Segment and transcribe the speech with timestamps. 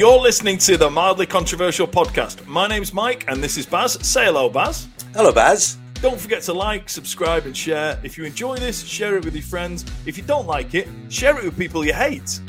[0.00, 2.46] You're listening to the Mildly Controversial Podcast.
[2.46, 3.98] My name's Mike, and this is Baz.
[4.00, 4.88] Say hello, Baz.
[5.12, 5.76] Hello, Baz.
[6.00, 8.00] Don't forget to like, subscribe, and share.
[8.02, 9.84] If you enjoy this, share it with your friends.
[10.06, 12.40] If you don't like it, share it with people you hate.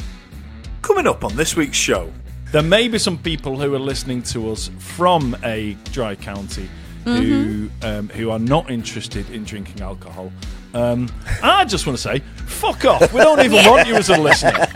[0.82, 2.10] Coming up on this week's show,
[2.54, 6.70] there may be some people who are listening to us from a dry county
[7.04, 10.32] who um, who are not interested in drinking alcohol.
[10.74, 11.10] Um,
[11.44, 13.12] I just want to say, fuck off.
[13.14, 14.52] We don't even want you as a listener.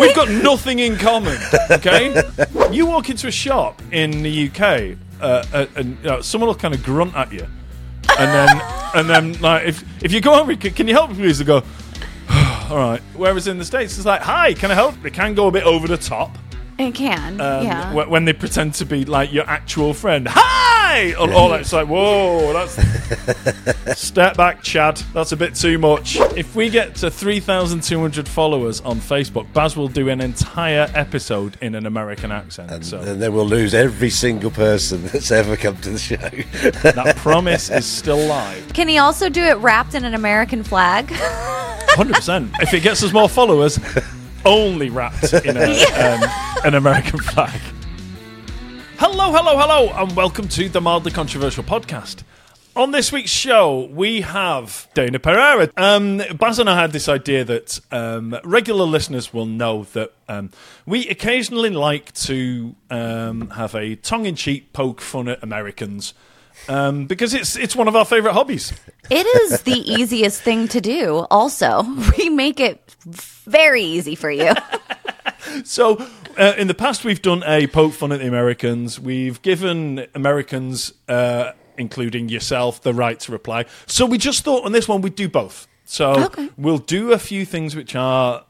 [0.00, 1.36] We've got nothing in common.
[1.70, 2.22] Okay,
[2.70, 6.74] you walk into a shop in the UK, uh, uh, and uh, someone will kind
[6.74, 7.46] of grunt at you,
[8.18, 8.60] and then
[8.94, 11.38] and then like if if you go over, can, can you help me please?
[11.38, 11.62] They go,
[12.70, 13.02] all right.
[13.14, 14.94] Whereas in the states, it's like, hi, can I help?
[15.02, 16.36] They can go a bit over the top.
[16.78, 17.40] It can.
[17.40, 17.92] Um, yeah.
[17.92, 20.26] wh- When they pretend to be like your actual friend.
[20.30, 20.77] Hi!
[20.88, 21.60] And all that.
[21.60, 22.78] It's like, whoa, that's.
[24.00, 24.96] Step back, Chad.
[25.12, 26.16] That's a bit too much.
[26.36, 31.74] If we get to 3,200 followers on Facebook, Baz will do an entire episode in
[31.74, 32.70] an American accent.
[32.70, 36.16] And, so and then we'll lose every single person that's ever come to the show.
[36.16, 38.72] that promise is still live.
[38.72, 41.08] Can he also do it wrapped in an American flag?
[41.08, 42.50] 100%.
[42.62, 43.78] if it gets us more followers,
[44.44, 47.60] only wrapped in a, um, an American flag.
[48.98, 52.24] Hello, hello, hello, and welcome to the Mildly Controversial Podcast.
[52.74, 55.70] On this week's show, we have Dayna Pereira.
[55.76, 60.50] Um, Baz and I had this idea that um, regular listeners will know that um,
[60.84, 66.12] we occasionally like to um, have a tongue-in-cheek poke fun at Americans
[66.68, 68.72] um, because it's it's one of our favourite hobbies.
[69.10, 71.26] it is the easiest thing to do.
[71.30, 71.84] Also,
[72.18, 74.52] we make it very easy for you.
[75.64, 75.96] So,
[76.38, 79.00] uh, in the past, we've done a poke fun at the Americans.
[79.00, 83.64] We've given Americans, uh, including yourself, the right to reply.
[83.86, 85.66] So, we just thought on this one we'd do both.
[85.84, 86.48] So, Okay.
[86.56, 88.44] we'll do a few things which are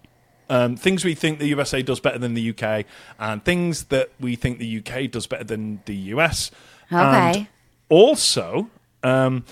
[0.50, 2.86] um, things we think the USA does better than the UK,
[3.18, 6.50] and things that we think the UK does better than the US.
[6.90, 7.48] And Okay.
[7.90, 8.70] also,
[9.02, 9.44] um,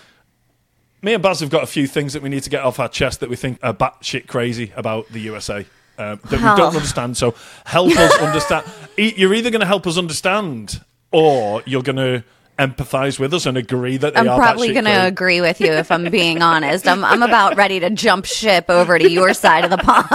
[1.03, 2.89] me and Baz have got a few things that we need to get off our
[2.89, 5.67] chest that we think are batshit crazy about the USA.
[5.98, 7.17] Uh, that we don't understand.
[7.17, 7.34] So
[7.64, 8.67] help us understand.
[8.96, 10.80] You're either going to help us understand,
[11.12, 12.24] or you're going to
[12.58, 15.73] empathise with us and agree that they I'm are probably going to agree with you
[15.73, 16.89] if I'm being honest.
[16.89, 20.08] I'm, I'm about ready to jump ship over to your side of the pond.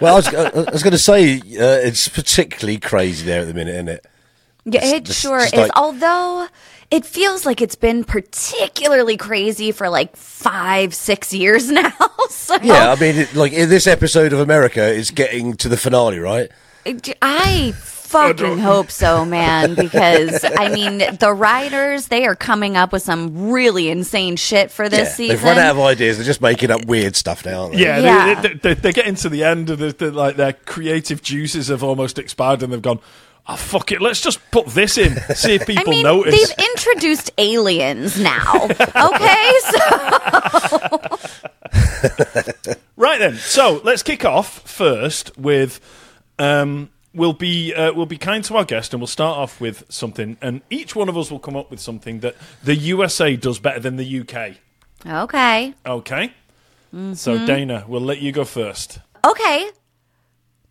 [0.00, 1.40] well, I was, I was going to say, uh,
[1.86, 4.06] it's particularly crazy there at the minute, isn't it?
[4.64, 5.52] Yeah, it just- sure is.
[5.54, 6.46] like- Although
[6.90, 11.92] it feels like it's been particularly crazy for like five, six years now.
[12.30, 15.76] so Yeah, I mean, it, like in this episode of America is getting to the
[15.76, 16.50] finale, right?
[17.20, 17.72] I
[18.08, 19.74] fucking hope so, man.
[19.88, 24.88] Because I mean, the writers they are coming up with some really insane shit for
[24.88, 25.36] this yeah, season.
[25.36, 26.16] they've run out of ideas.
[26.16, 27.82] They're just making up weird stuff now, aren't they?
[27.82, 28.40] Yeah, Yeah.
[28.40, 31.68] They, they, they, they get into the end of the, the like their creative juices
[31.68, 33.00] have almost expired, and they've gone.
[33.50, 34.02] Oh fuck it!
[34.02, 35.16] Let's just put this in.
[35.34, 36.34] See if I people mean, notice.
[36.54, 38.68] they've introduced aliens now.
[38.96, 40.98] Okay, so
[42.96, 45.80] Right then, so let's kick off first with
[46.38, 49.84] um, we'll be uh, we'll be kind to our guest and we'll start off with
[49.88, 53.58] something, and each one of us will come up with something that the USA does
[53.58, 54.56] better than the UK.
[55.06, 56.32] okay, Okay,
[56.94, 57.14] Mm-hmm.
[57.14, 58.98] so Dayna, we'll let you go first.
[59.24, 59.70] okay.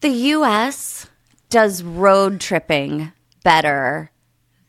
[0.01, 1.07] The U.S.
[1.49, 3.11] does road tripping
[3.43, 4.11] better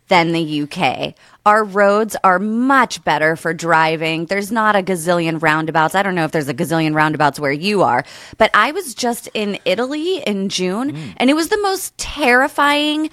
[0.09, 1.15] than the UK.
[1.45, 4.27] Our roads are much better for driving.
[4.27, 5.95] There's not a gazillion roundabouts.
[5.95, 8.05] I don't know if there's a gazillion roundabouts where you are,
[8.39, 13.11] but I was just in Italy in June and it was the most terrifying,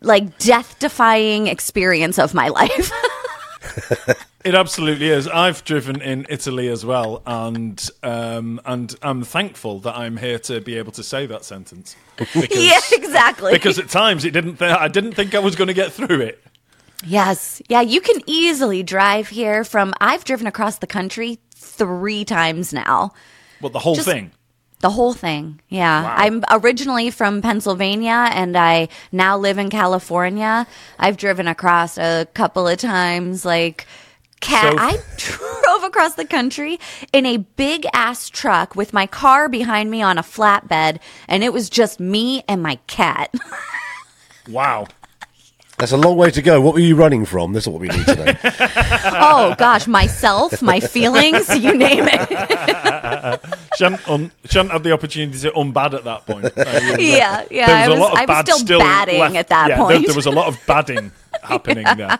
[0.00, 2.92] like death defying experience of my life.
[4.44, 5.28] It absolutely is.
[5.28, 10.60] I've driven in Italy as well, and um, and I'm thankful that I'm here to
[10.60, 11.94] be able to say that sentence.
[12.16, 13.52] Because, yeah, exactly.
[13.52, 14.56] Because at times it didn't.
[14.56, 16.42] Th- I didn't think I was going to get through it.
[17.04, 17.60] Yes.
[17.68, 23.12] Yeah, you can easily drive here from I've driven across the country 3 times now.
[23.60, 24.32] But the whole Just- thing.
[24.80, 25.60] The whole thing.
[25.68, 26.02] Yeah.
[26.02, 26.14] Wow.
[26.18, 30.66] I'm originally from Pennsylvania and I now live in California.
[30.98, 33.86] I've driven across a couple of times like
[34.42, 34.98] cat So- I
[35.62, 36.78] drove across the country
[37.14, 40.98] in a big ass truck with my car behind me on a flatbed
[41.28, 43.32] and it was just me and my cat.
[44.48, 44.88] Wow.
[45.78, 46.60] That's a long way to go.
[46.60, 47.52] What were you running from?
[47.54, 48.34] That's what we need to know.
[48.44, 53.40] oh gosh, myself, my feelings, you name it.
[53.78, 56.44] She hadn't, un- she hadn't had the opportunity to unbad at that point.
[56.44, 58.48] Uh, it was, Yeah, yeah, There was I a was- lot of I was bad
[58.48, 60.06] still batting left- at that yeah, point.
[60.06, 61.10] There, was a lot of badding
[61.42, 62.18] happening there.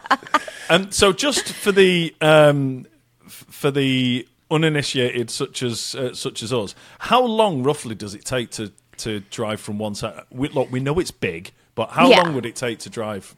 [0.71, 2.87] And so, just for the um,
[3.29, 8.51] for the uninitiated, such as uh, such as us, how long roughly does it take
[8.53, 10.23] to to drive from one side?
[10.31, 12.23] We, look, we know it's big But how Yeah.
[12.23, 13.37] long would it take to drive?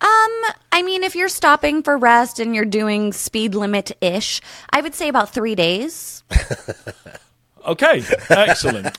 [0.00, 0.30] Um,
[0.72, 4.94] I mean, if you're stopping for rest and you're doing speed limit ish, I would
[4.94, 6.22] say about three days.
[7.66, 8.94] Okay, excellent.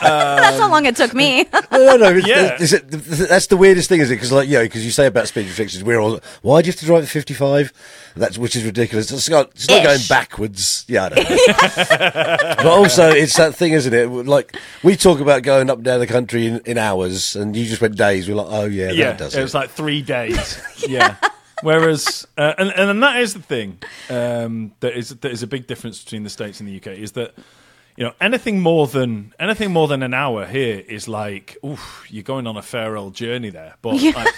[0.00, 1.46] That's how long it took me.
[1.74, 2.16] No, no, no.
[2.16, 2.56] it's- Yeah.
[2.62, 4.14] is it, that's the weirdest thing, is it?
[4.14, 6.72] Because, like, you know, because you say about speed restrictions, we're all, why do you
[6.72, 7.72] have to drive at 55?
[8.16, 9.10] That's, which is ridiculous.
[9.10, 10.84] It's not, it's not going backwards.
[10.88, 11.36] Yeah, I don't know.
[12.56, 14.06] but also, it's that thing, isn't it?
[14.08, 17.64] Like, we talk about going up and down the country in, in hours, and you
[17.66, 18.28] just went days.
[18.28, 19.42] We're like, oh, yeah, yeah, that does it it.
[19.42, 20.60] was like three days.
[20.86, 21.16] yeah.
[21.62, 23.78] Whereas, uh, and and that is the thing
[24.10, 27.12] um, that is that is a big difference between the states and the UK is
[27.12, 27.34] that
[27.96, 32.22] you know anything more than anything more than an hour here is like, oof, you're
[32.22, 33.74] going on a fair old journey there.
[33.82, 34.34] But like,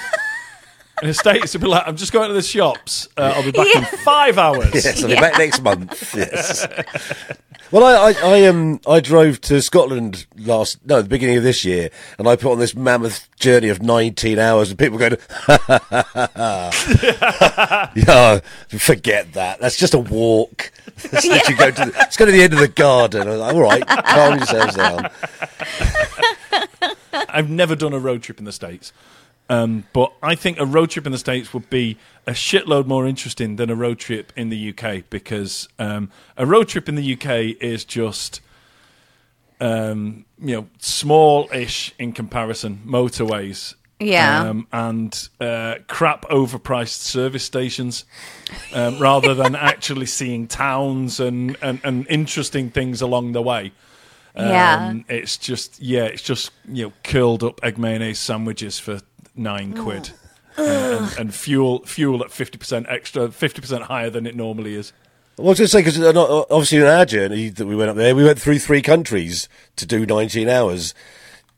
[1.02, 3.08] in the states, it'd be like, I'm just going to the shops.
[3.16, 4.72] Uh, I'll be back in five hours.
[4.74, 6.14] Yes, I'll be back next month.
[6.14, 6.66] Yes.
[7.72, 11.64] Well, I, I, I um, I drove to Scotland last, no, the beginning of this
[11.64, 15.16] year, and I put on this mammoth journey of 19 hours, and people going,
[17.96, 19.58] yeah, forget that.
[19.60, 20.70] That's just a walk.
[20.96, 23.28] It's literally go to the, let's go to the end of the garden.
[23.28, 25.10] I was like, All right, calm yourselves down.
[27.28, 28.94] I've never done a road trip in the States.
[29.48, 31.96] Um, but I think a road trip in the States would be
[32.26, 36.68] a shitload more interesting than a road trip in the UK because um, a road
[36.68, 38.40] trip in the UK is just,
[39.60, 43.74] um, you know, small ish in comparison, motorways.
[44.00, 44.50] Yeah.
[44.50, 48.04] Um, and uh, crap overpriced service stations
[48.74, 53.72] um, rather than actually seeing towns and, and, and interesting things along the way.
[54.36, 54.88] Yeah.
[54.88, 59.00] Um, it's just yeah, it's just you know curled up egg mayonnaise sandwiches for
[59.36, 60.10] nine quid,
[60.58, 64.74] uh, and, and fuel fuel at fifty percent extra, fifty percent higher than it normally
[64.74, 64.92] is.
[65.36, 66.16] Well, I was going to say, because
[66.50, 69.84] obviously in our journey that we went up there, we went through three countries to
[69.84, 70.94] do 19 hours.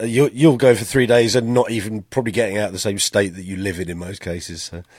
[0.01, 2.81] Uh, You, you'll go for three days and not even probably getting out of the
[2.81, 4.65] same state that you live in in most cases.
[4.65, 4.83] So.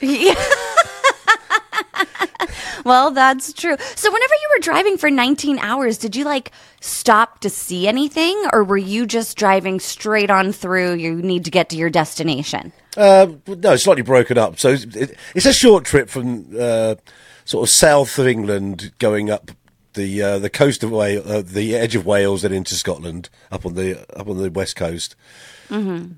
[2.84, 3.76] well, that's true.
[3.94, 8.42] So, whenever you were driving for 19 hours, did you like stop to see anything,
[8.52, 10.94] or were you just driving straight on through?
[10.94, 12.72] You need to get to your destination.
[12.96, 14.58] Um, no, it's slightly broken up.
[14.58, 16.96] So it's, it, it's a short trip from uh,
[17.44, 19.50] sort of south of England going up
[19.94, 23.66] the uh, the coast of Wales, uh, the edge of Wales, and into Scotland, up
[23.66, 25.16] on the up on the west coast.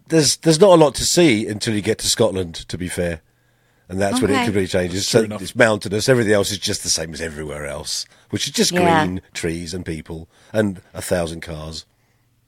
[0.09, 2.55] There's there's not a lot to see until you get to Scotland.
[2.69, 3.23] To be fair,
[3.93, 5.06] and that's when it completely changes.
[5.06, 5.43] So enough.
[5.43, 6.09] it's mountainous.
[6.09, 9.05] Everything else is just the same as everywhere else, which is just Yeah.
[9.05, 11.85] green trees and people and a thousand cars.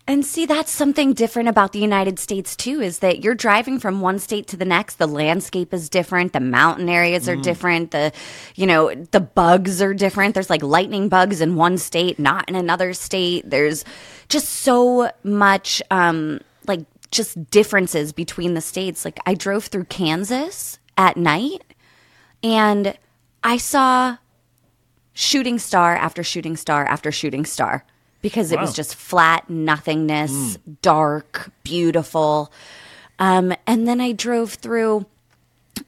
[0.07, 4.01] And see, that's something different about the United States too, is that you're driving from
[4.01, 4.97] one state to the next.
[4.97, 6.33] The landscape is different.
[6.33, 7.91] The mountain areas are different.
[7.91, 8.13] The,
[8.55, 10.35] you know, the bugs are different.
[10.35, 13.49] There's like lightning bugs in one state, not in another state.
[13.49, 13.85] There's
[14.29, 16.81] just so much, um, like
[17.11, 19.05] just differences between the states.
[19.05, 21.63] Like I drove through Kansas at night
[22.43, 22.97] and
[23.43, 24.19] I saw
[25.13, 27.85] shooting star after shooting star after shooting star
[28.21, 32.51] because it was just flat nothingness, dark, beautiful.
[33.19, 35.05] Um, and then I drove through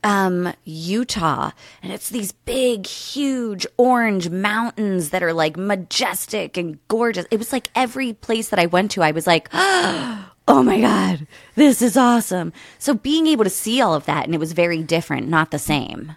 [0.04, 1.52] um, Utah,
[1.82, 7.24] and it's these big, huge orange mountains that are like majestic and gorgeous.
[7.30, 11.26] It was like every place that I went to, I was like, oh my God,
[11.54, 12.52] this is awesome.
[12.78, 15.58] So being able to see all of that, and it was very different, not the
[15.58, 16.16] same.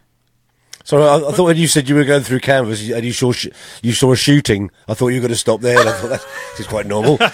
[0.84, 3.32] So I, I thought when you said you were going through Kansas and you saw
[3.32, 3.50] sh-
[3.84, 5.80] you saw a shooting, I thought you were going to stop there.
[5.80, 6.10] And I thought
[6.58, 7.20] that's quite normal.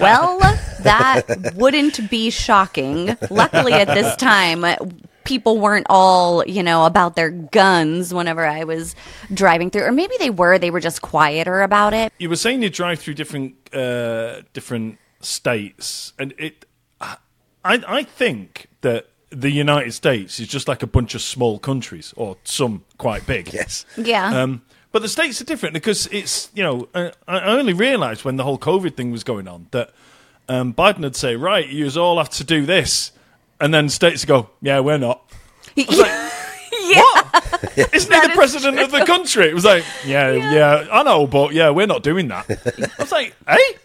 [0.00, 0.38] Well,
[0.82, 3.16] that wouldn't be shocking.
[3.30, 4.64] Luckily, at this time,
[5.24, 8.94] people weren't all, you know, about their guns whenever I was
[9.34, 9.82] driving through.
[9.82, 12.12] Or maybe they were, they were just quieter about it.
[12.18, 16.64] You were saying you drive through different uh, different states, and it.
[17.00, 17.16] I
[17.64, 22.36] I think that the United States is just like a bunch of small countries, or
[22.44, 23.52] some quite big.
[23.52, 23.84] yes.
[23.96, 24.42] Yeah.
[24.42, 28.24] Um, but the states are different because it's you know uh, I I only realised
[28.24, 29.90] when the whole COVID thing was going on that
[30.48, 33.12] um, Biden would say right, you all have to do this,
[33.60, 35.22] and then states would go, yeah, we're not.
[35.76, 36.32] I was like,
[36.96, 37.78] what?
[37.94, 39.48] Isn't he the is president of the country?
[39.48, 42.50] It was like, yeah, yeah, I know, but yeah, we're not doing that.
[42.98, 43.76] I was like, hey,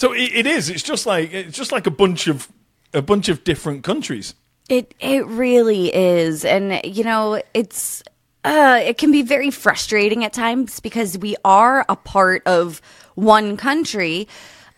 [0.00, 0.70] so it, it is.
[0.70, 2.48] It's just like it's just like a bunch of
[2.94, 4.34] a bunch of different countries.
[4.70, 8.02] It it really is, and you know, it's
[8.42, 12.80] uh, it can be very frustrating at times because we are a part of
[13.14, 14.26] one country.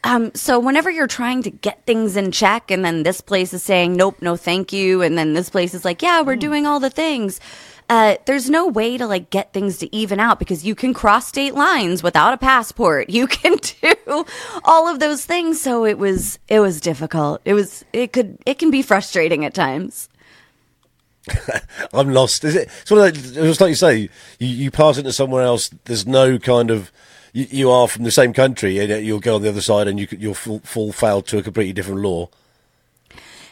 [0.03, 3.63] Um, so whenever you're trying to get things in check, and then this place is
[3.63, 6.81] saying nope, no, thank you, and then this place is like, yeah, we're doing all
[6.81, 7.39] the things.
[7.89, 11.29] Uh, there's no way to like get things to even out because you can cross
[11.29, 13.11] state lines without a passport.
[13.11, 14.25] You can do
[14.65, 15.61] all of those things.
[15.61, 17.41] So it was it was difficult.
[17.45, 20.09] It was it could it can be frustrating at times.
[21.95, 22.45] I'm lost.
[22.45, 22.69] Is it?
[22.81, 23.97] It's one of it's like you say,
[24.39, 25.71] you, you pass into somewhere else.
[25.85, 26.91] There's no kind of
[27.33, 29.99] you, you are from the same country, and you'll go on the other side, and
[29.99, 32.29] you, you'll fall, fall foul to a completely different law.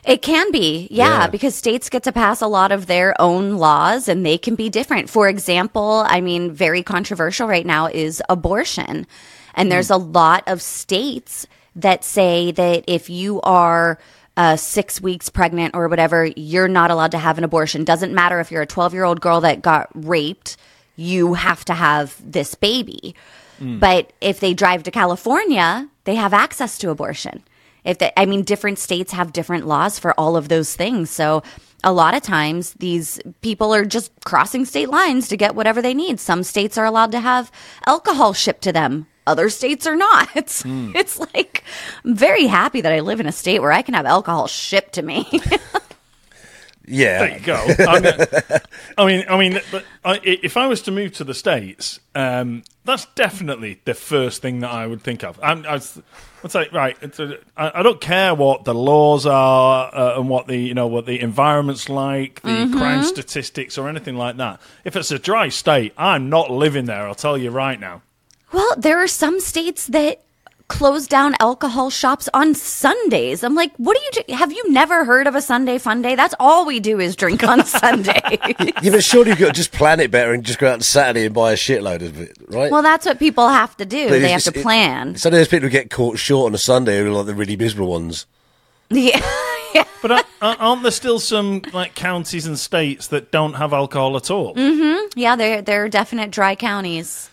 [0.05, 1.27] It can be, yeah, Yeah.
[1.27, 4.69] because states get to pass a lot of their own laws and they can be
[4.71, 5.11] different.
[5.11, 9.07] For example, I mean, very controversial right now is abortion.
[9.55, 13.99] And there's a lot of states that say that if you are
[14.37, 17.85] uh, six weeks pregnant or whatever, you're not allowed to have an abortion.
[17.85, 20.57] Doesn't matter if you're a 12 year old girl that got raped,
[20.97, 23.15] you have to have this baby.
[23.63, 27.43] But if they drive to California, they have access to abortion.
[27.85, 31.11] If I mean, different states have different laws for all of those things.
[31.11, 31.43] So
[31.83, 35.95] a lot of times these people are just crossing state lines to get whatever they
[35.95, 36.21] need.
[36.21, 37.51] Some states are allowed to have
[37.87, 39.07] alcohol shipped to them.
[39.27, 40.29] Other states are not.
[40.37, 40.93] It's, hmm.
[40.95, 41.65] it's like,
[42.05, 44.95] I'm very happy that I live in a state where I can have alcohol shipped
[44.95, 45.29] to me.
[46.91, 47.75] Yeah, There you go.
[47.89, 48.15] I mean,
[48.99, 52.63] I mean, I mean, but I, if I was to move to the states, um,
[52.85, 55.39] that's definitely the first thing that I would think of.
[55.43, 56.01] I'm, I was,
[56.43, 60.29] I'd say, right, it's a, I, I don't care what the laws are uh, and
[60.29, 64.61] what the you know what the environment's like, the crime statistics or anything like that.
[64.85, 67.07] If it's a dry state, I'm not living there.
[67.07, 68.03] I'll tell you right now.
[68.53, 70.23] Well, there are some states that
[70.71, 73.43] close down alcohol shops on Sundays.
[73.45, 74.35] I'm like, what do you do?
[74.35, 76.15] Have you never heard of a Sunday fun day?
[76.15, 78.21] That's all we do is drink on Sunday.
[78.81, 81.27] yeah, but surely you could just plan it better and just go out on Saturday
[81.27, 82.71] and buy a shitload of it, right?
[82.71, 84.05] well, that's what people have to do.
[84.09, 85.17] But they have it's- to it- plan.
[85.17, 87.89] So there's people get caught short on a Sunday who are like the really miserable
[87.91, 88.27] ones.
[88.89, 89.21] yeah.
[90.03, 94.55] But aren't there still some like counties and states that don't have alcohol at all?
[94.55, 95.09] Mm-hmm.
[95.15, 97.29] Yeah, there there are definite dry counties.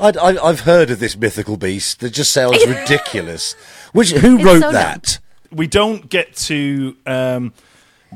[0.00, 3.52] I, I, I've heard of this mythical beast that just sounds ridiculous.
[3.92, 4.72] Which who It's wrote so dumb.
[4.72, 5.18] that?
[5.52, 7.52] we don't get to um,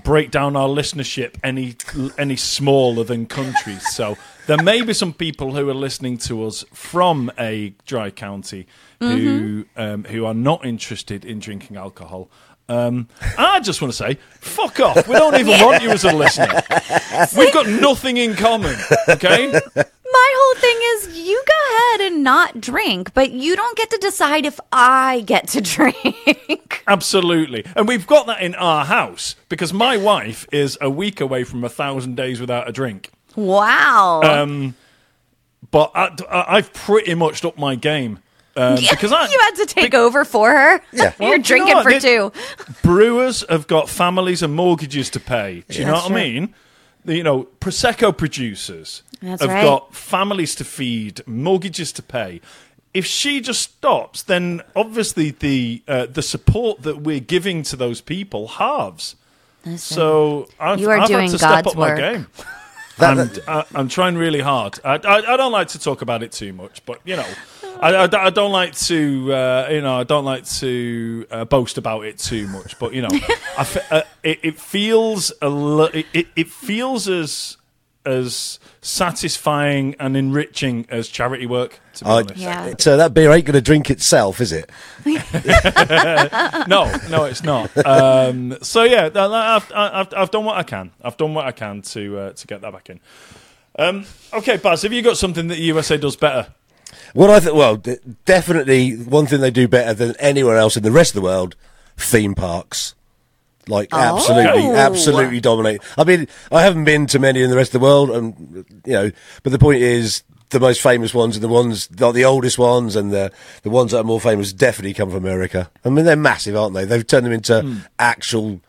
[0.05, 1.75] break down our listenership any
[2.19, 3.85] any smaller than countries.
[3.95, 8.67] So there may be some people who are listening to us from a dry county
[9.01, 12.31] who um, who are not interested in drinking alcohol.
[12.69, 15.07] Um, I just want to say, fuck off.
[15.07, 16.63] We don't even want you as a listener.
[17.37, 18.75] We've got nothing in common.
[19.09, 19.49] Okay.
[19.53, 21.54] My whole thing is you go ahead and
[22.25, 26.83] not drink, but you don't get to decide if I get to drink.
[26.89, 27.65] Absolutely.
[27.77, 31.63] And we've got that in our house because my wife is a week away from
[31.63, 33.11] a thousand days without a drink.
[33.37, 34.21] wow.
[34.25, 34.75] Um,
[35.71, 38.19] but I, I, have pretty much upped my game.
[38.57, 40.81] Um, because I, you had to take over for her.
[40.93, 41.13] Yeah.
[41.19, 42.33] Well, You're do you know drinking for They- two.
[42.83, 45.65] brewers have got families and mortgages to pay.
[45.69, 46.55] Do you Yeah, know that's what I mean?
[47.05, 49.63] The- You know, prosecco producers That's have right.
[49.65, 52.41] got families to feed, mortgages to pay.
[52.93, 58.01] If she just stops, then obviously the uh, the support that we're giving to those
[58.01, 59.17] people halves.
[59.77, 61.99] So I've, You are I've doing had to step God's up my work.
[61.99, 62.27] game.
[62.97, 64.79] That- I'm, I, I'm trying really hard.
[64.85, 67.27] I, I, I don't like to talk about it too much, but you know,
[67.81, 71.77] I, I, I don't like to uh, you know I don't like to uh, boast
[71.77, 72.79] about it too much.
[72.79, 73.09] But you know,
[73.59, 77.57] I f- uh, it, it feels a it, it- it feels as
[78.05, 81.81] as satisfying and enriching as charity work.
[81.95, 82.75] To be I, honest, Yeah.
[82.79, 84.71] So that beer ain't going to drink itself, is it?
[86.69, 87.71] no, no, it's not.
[87.87, 90.93] Um, so yeah, I've, I've, I've done what I can.
[91.03, 93.01] I've done what I can to uh, to get that back in.
[93.79, 96.49] Um, okay, Baz, have you got something that the USA does better?
[97.13, 97.83] What I think, well,
[98.25, 101.57] definitely one thing they do better than anywhere else in the rest of the world:
[101.97, 102.95] theme parks.
[103.69, 104.75] Like absolutely, Oh.
[104.75, 105.83] absolutely dominate.
[105.97, 108.93] I mean, I haven't been to many in the rest of the world, and you
[108.93, 109.11] know,
[109.43, 112.97] but the point is, the most famous ones and the ones, like the oldest ones,
[112.97, 115.71] and the the ones that are more famous, definitely come from America.
[115.85, 116.85] I mean, they're massive, aren't they?
[116.85, 117.79] They've turned them into hmm.
[117.99, 118.61] actual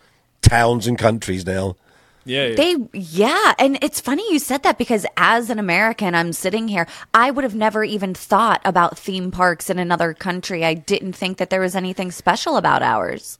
[0.41, 1.75] towns and countries now.
[2.25, 2.55] Yeah, yeah.
[2.55, 3.53] They, yeah.
[3.59, 7.43] And it's funny you said that because as an American, I'm sitting here, I would
[7.43, 10.65] have never even thought about theme parks in another country.
[10.65, 13.37] I didn't think that there was anything special about ours.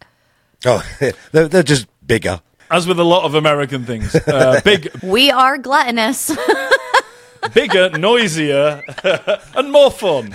[0.66, 0.84] Oh,
[1.32, 2.42] they're, they're just bigger.
[2.72, 6.36] as with a lot of American things, uh, big, We are gluttonous.
[7.54, 8.82] bigger, noisier,
[9.56, 10.34] and more fun.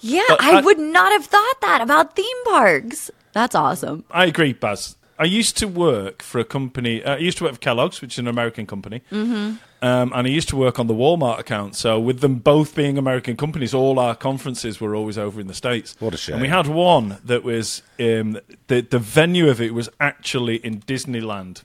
[0.00, 3.10] yeah, But I, I- would not have thought that about theme parks.
[3.32, 4.04] That's awesome.
[4.10, 4.96] I agree, Baz.
[5.18, 7.02] I used to work for a company.
[7.02, 9.56] Uh, I used to work for Kellogg's, which is an American company, mm-hmm.
[9.82, 11.76] um, and I used to work on the Walmart account.
[11.76, 15.54] So, with them both being American companies, all our conferences were always over in the
[15.54, 15.96] states.
[16.00, 16.34] What a shame.
[16.34, 20.80] And we had one that was um, the the venue of it was actually in
[20.80, 21.62] Disneyland.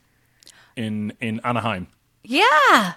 [0.75, 1.87] in in Anaheim,
[2.23, 2.93] Yeah.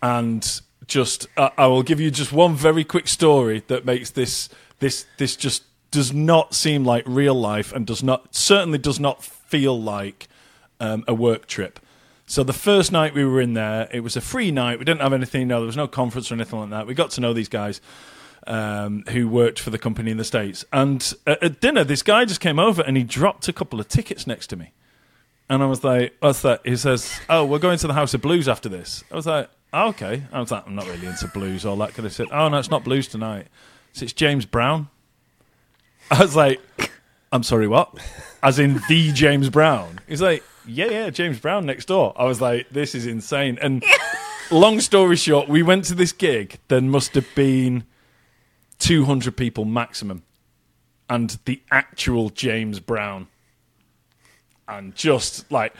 [0.00, 4.48] and just uh, I will give you just one very quick story that makes this
[4.78, 9.22] this this just does not seem like real life and does not certainly does not
[9.48, 10.28] feel like
[10.80, 11.80] um, a work trip.
[12.26, 14.78] So the first night we were in there, it was a free night.
[14.78, 15.48] We didn't have anything.
[15.48, 16.86] No, there was no conference or anything like that.
[16.86, 17.80] We got to know these guys
[18.46, 20.64] um, who worked for the company in the states.
[20.70, 23.88] And at, at dinner, this guy just came over and he dropped a couple of
[23.88, 24.72] tickets next to me.
[25.48, 28.20] And I was like, "What's that?" He says, "Oh, we're going to the House of
[28.20, 31.26] Blues after this." I was like, oh, "Okay." I was like, "I'm not really into
[31.28, 33.46] blues or that." Kind of said, "Oh no, it's not blues tonight.
[33.92, 34.90] It's, it's James Brown."
[36.10, 36.60] I was like,
[37.32, 37.94] "I'm sorry, what?"
[38.42, 40.00] As in the James Brown.
[40.06, 43.84] He's like, "Yeah, yeah, James Brown next door." I was like, "This is insane." And
[44.50, 46.58] long story short, we went to this gig.
[46.68, 47.84] There must have been
[48.78, 50.22] 200 people maximum,
[51.08, 53.28] and the actual James Brown
[54.68, 55.74] and just like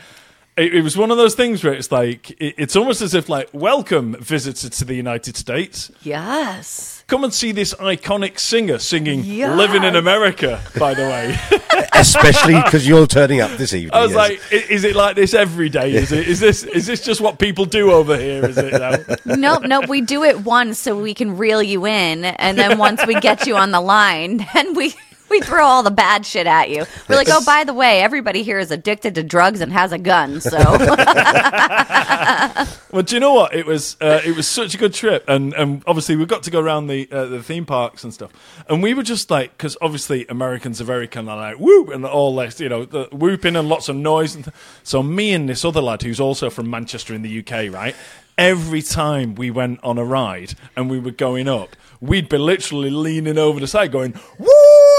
[0.59, 3.29] it, it was one of those things where it's like it, it's almost as if
[3.29, 7.03] like welcome visitor to the united states Yes.
[7.07, 9.55] come and see this iconic singer singing Yes.
[9.57, 11.35] living in america by the way
[11.93, 13.93] Especially because you're turning up this evening.
[13.93, 14.17] i was yes.
[14.17, 17.19] like i- is it like this every day is it is this is this just
[17.21, 18.95] what people do over here is it now?
[19.35, 19.87] Nope, nope.
[19.87, 23.47] We do it once so we can reel you in, and then once we get
[23.47, 24.93] you on the line, then we
[25.29, 26.85] we throw all the bad shit at you.
[27.07, 29.97] We're like, oh, by the way, everybody here is addicted to drugs and has a
[29.97, 30.41] gun.
[30.41, 30.57] So
[32.91, 33.53] Well, do you know what?
[33.53, 36.51] It was uh, it was such a good trip, and and obviously we got to
[36.51, 38.31] go around the uh, the theme parks and stuff,
[38.67, 42.03] and we were just like, because obviously Americans are very kind of like whoop and
[42.03, 45.47] all this, you know, the whooping and lots of noise, and th- so me and
[45.47, 47.95] this other lad who's also from Manchester in the UK, right?
[48.39, 52.89] Every time we went on a ride and we were going up, we'd be literally
[52.89, 54.47] leaning over the side, going woo,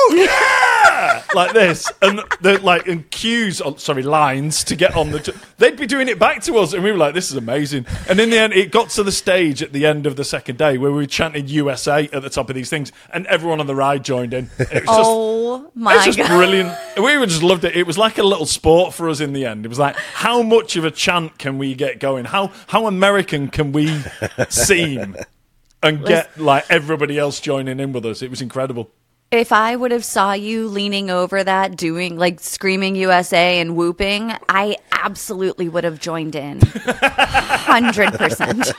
[0.13, 5.21] yeah, like this, and the like and cues, oh, sorry, lines to get on the.
[5.21, 7.87] T- they'd be doing it back to us, and we were like, "This is amazing."
[8.09, 10.59] And in the end, it got to the stage at the end of the second
[10.59, 13.67] day where we were chanting USA at the top of these things, and everyone on
[13.67, 14.51] the ride joined in.
[14.59, 16.29] It was just, oh it my was just god.
[16.29, 16.77] brilliant.
[16.97, 17.77] We were just loved it.
[17.77, 19.65] It was like a little sport for us in the end.
[19.65, 22.25] It was like, how much of a chant can we get going?
[22.25, 24.03] How how American can we
[24.49, 25.17] seem?
[25.83, 28.21] And get like everybody else joining in with us.
[28.21, 28.91] It was incredible.
[29.31, 34.33] If I would have saw you leaning over that, doing like screaming USA and whooping,
[34.49, 36.61] I absolutely would have joined in.
[36.61, 38.73] Hundred percent.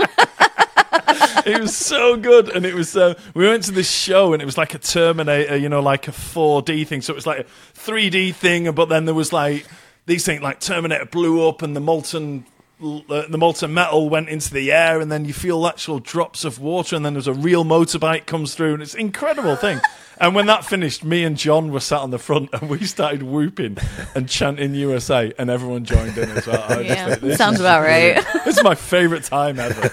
[1.46, 4.46] it was so good and it was uh, we went to this show and it
[4.46, 7.44] was like a terminator you know like a 4d thing so it was like a
[7.80, 9.66] 3d thing but then there was like
[10.06, 12.46] these things like terminator blew up and the molten
[12.82, 16.96] the molten metal went into the air and then you feel actual drops of water
[16.96, 19.80] and then there's a real motorbike comes through and it's an incredible thing
[20.20, 23.22] and when that finished me and john were sat on the front and we started
[23.24, 23.78] whooping
[24.16, 27.82] and chanting usa and everyone joined in as well I Yeah, like, sounds is about
[27.84, 28.16] right.
[28.16, 28.46] brilliant.
[28.46, 29.90] this is my favorite time ever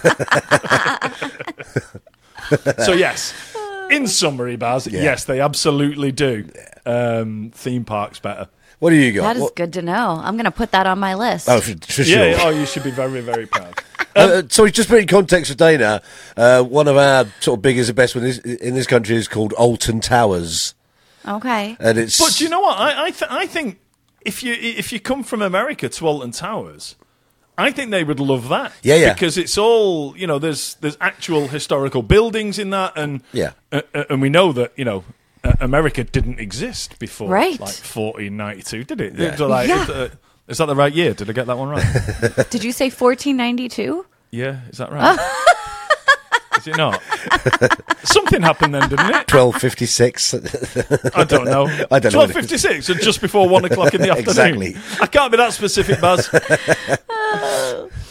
[2.85, 3.35] so yes,
[3.91, 6.49] in summary, Baz, yes, they absolutely do.
[6.87, 8.49] Um, theme parks better.
[8.79, 9.23] What do you got?
[9.23, 10.21] That is What- good to know.
[10.23, 11.49] I'm going to put that on my list.
[11.49, 12.29] Oh, for, for sure.
[12.29, 12.39] Yeah.
[12.43, 13.75] Oh, you should be very, very proud.
[14.17, 16.03] Uh, sorry, just put in context for Dayna.
[16.37, 19.53] Uh, one of our sort of biggest and best one in this country is called
[19.53, 20.75] Alton Towers,
[21.25, 21.77] Okay.
[21.79, 22.19] and it's.
[22.19, 22.77] But do you know what?
[22.79, 23.79] I I, th- I think
[24.23, 26.97] if you if you come from America to Alton Towers.
[27.57, 28.73] I think they would love that.
[28.83, 29.13] Yeah, yeah.
[29.13, 30.41] Because it's all you know.
[30.41, 33.53] There's there's actual historical buildings in that, and Yeah.
[33.71, 35.05] uh, uh, and we know that you know
[35.61, 37.53] America didn't exist before, Right.
[37.61, 39.15] Like 1492, did it?
[39.17, 39.37] Yeah.
[39.37, 39.83] So, like, Yeah.
[39.83, 40.09] is, uh,
[40.49, 41.15] is that the right year?
[41.15, 41.85] Did I get that one right?
[42.51, 44.07] Did you say 1492?
[44.31, 45.19] Yeah, is that right?
[46.59, 47.01] is it not?
[48.05, 49.33] Something happened then, didn't it?
[49.33, 50.35] 1256.
[51.15, 51.67] I don't know.
[51.91, 54.63] I don't know Twelve fifty six, so just before one o'clock in the afternoon.
[54.63, 54.77] Exactly.
[55.01, 56.29] I can't be that specific, Baz.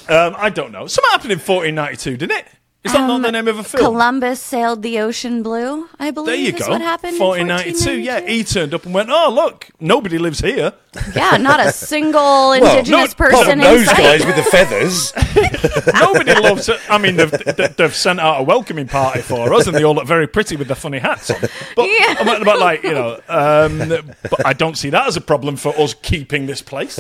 [0.09, 0.87] um, I don't know.
[0.87, 2.47] Something happened in fourteen ninety two, didn't it?
[2.87, 3.83] Is that not um, the name of a film?
[3.83, 6.27] Columbus sailed the ocean blue, I believe.
[6.27, 6.69] there you is go.
[6.71, 7.99] what happened in 1492.
[7.99, 10.73] Yeah, he turned up and went, "Oh, look, nobody lives here."
[11.15, 13.97] Yeah, not a single well, indigenous person from in those sight.
[13.97, 15.13] guys with the feathers.
[15.99, 16.79] Nobody loves it.
[16.89, 19.95] I mean, they've, they- they've sent out a welcoming party for us, and they all
[19.95, 21.39] look very pretty with their funny hats on.
[21.75, 22.23] But, Yeah.
[22.23, 23.77] but, but like you know, um,
[24.23, 26.99] but I don't see that as a problem for us keeping this place.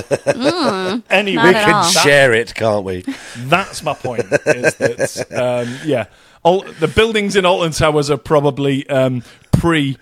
[1.09, 1.83] anyway, we can all.
[1.83, 3.03] share it, can't we?
[3.37, 4.25] that's my point.
[4.45, 6.05] Is that um, yeah,
[6.43, 9.97] all, the buildings in Alton Towers are probably um, pre.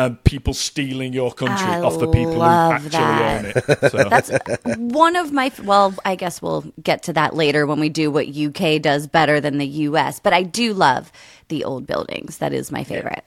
[0.00, 3.38] Um, people stealing your country I off the people who actually that.
[3.38, 3.80] own it.
[3.90, 4.08] So.
[4.08, 4.30] That's
[4.78, 5.52] one of my.
[5.62, 9.42] Well, I guess we'll get to that later when we do what UK does better
[9.42, 10.18] than the US.
[10.18, 11.12] But I do love
[11.48, 12.38] the old buildings.
[12.38, 13.26] That is my favorite.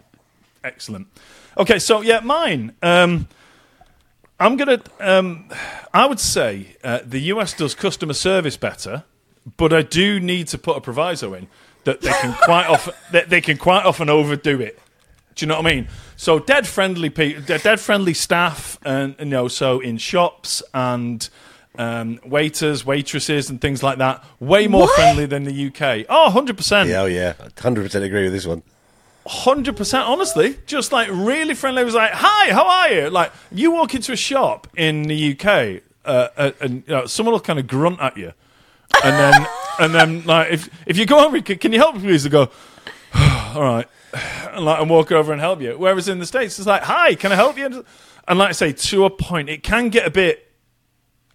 [0.64, 1.08] Excellent.
[1.60, 2.74] Okay, so yeah, mine.
[2.82, 3.28] Um,
[4.40, 4.82] I'm gonna.
[5.00, 5.50] Um,
[5.94, 9.04] I would say uh, the US does customer service better,
[9.58, 11.48] but I do need to put a proviso in
[11.84, 14.80] that they can quite often that they can quite often overdo it.
[15.36, 15.88] Do you know what I mean?
[16.16, 21.28] So dead friendly people, dead friendly staff, and you know, so in shops and
[21.78, 24.96] um, waiters, waitresses, and things like that, way more What?
[24.96, 26.06] friendly than the UK.
[26.08, 26.90] Oh, 100 percent.
[26.90, 28.62] Yeah, oh yeah, hundred percent agree with this one.
[29.26, 31.82] Hundred percent, honestly, just like really friendly.
[31.82, 35.32] It was like, "Hi, how are you?" Like you walk into a shop in the
[35.32, 38.34] UK, uh, uh, and you know, someone will kind of grunt at you,
[39.02, 39.48] and then
[39.80, 42.24] and then like if if you go over, can, can you help me, please?
[42.26, 42.50] They go,
[43.16, 43.88] "All right,"
[44.52, 45.76] and like and walk over and help you.
[45.78, 47.84] Whereas in the states, it's like, "Hi, can I help you?"
[48.28, 50.50] And like I say, to a point, it can get a bit,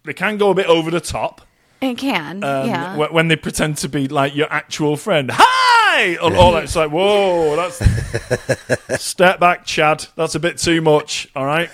[0.03, 1.41] they can go a bit over the top
[1.81, 2.43] It can.
[2.43, 2.95] um, yeah.
[2.95, 5.29] wh- when they pretend to be like your actual friend.
[5.31, 6.63] Hi, and all that.
[6.63, 7.79] It's like, whoa, that's
[9.03, 10.07] step back, Chad.
[10.15, 11.27] That's a bit too much.
[11.35, 11.69] All right.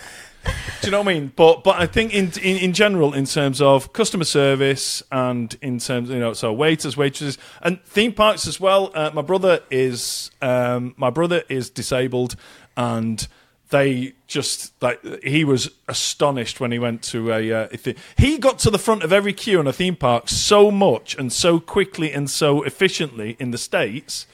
[0.46, 1.32] Do you know what I mean?
[1.36, 5.80] But but I think in, in in general, in terms of customer service and in
[5.80, 8.92] terms, you know, so waiters, waitresses, and theme parks as well.
[8.94, 12.36] Uh, my brother is um, my brother is disabled,
[12.78, 13.28] and
[13.70, 18.60] they just like he was astonished when he went to a, uh, a he got
[18.60, 22.12] to the front of every queue in a theme park so much and so quickly
[22.12, 24.28] and so efficiently in the states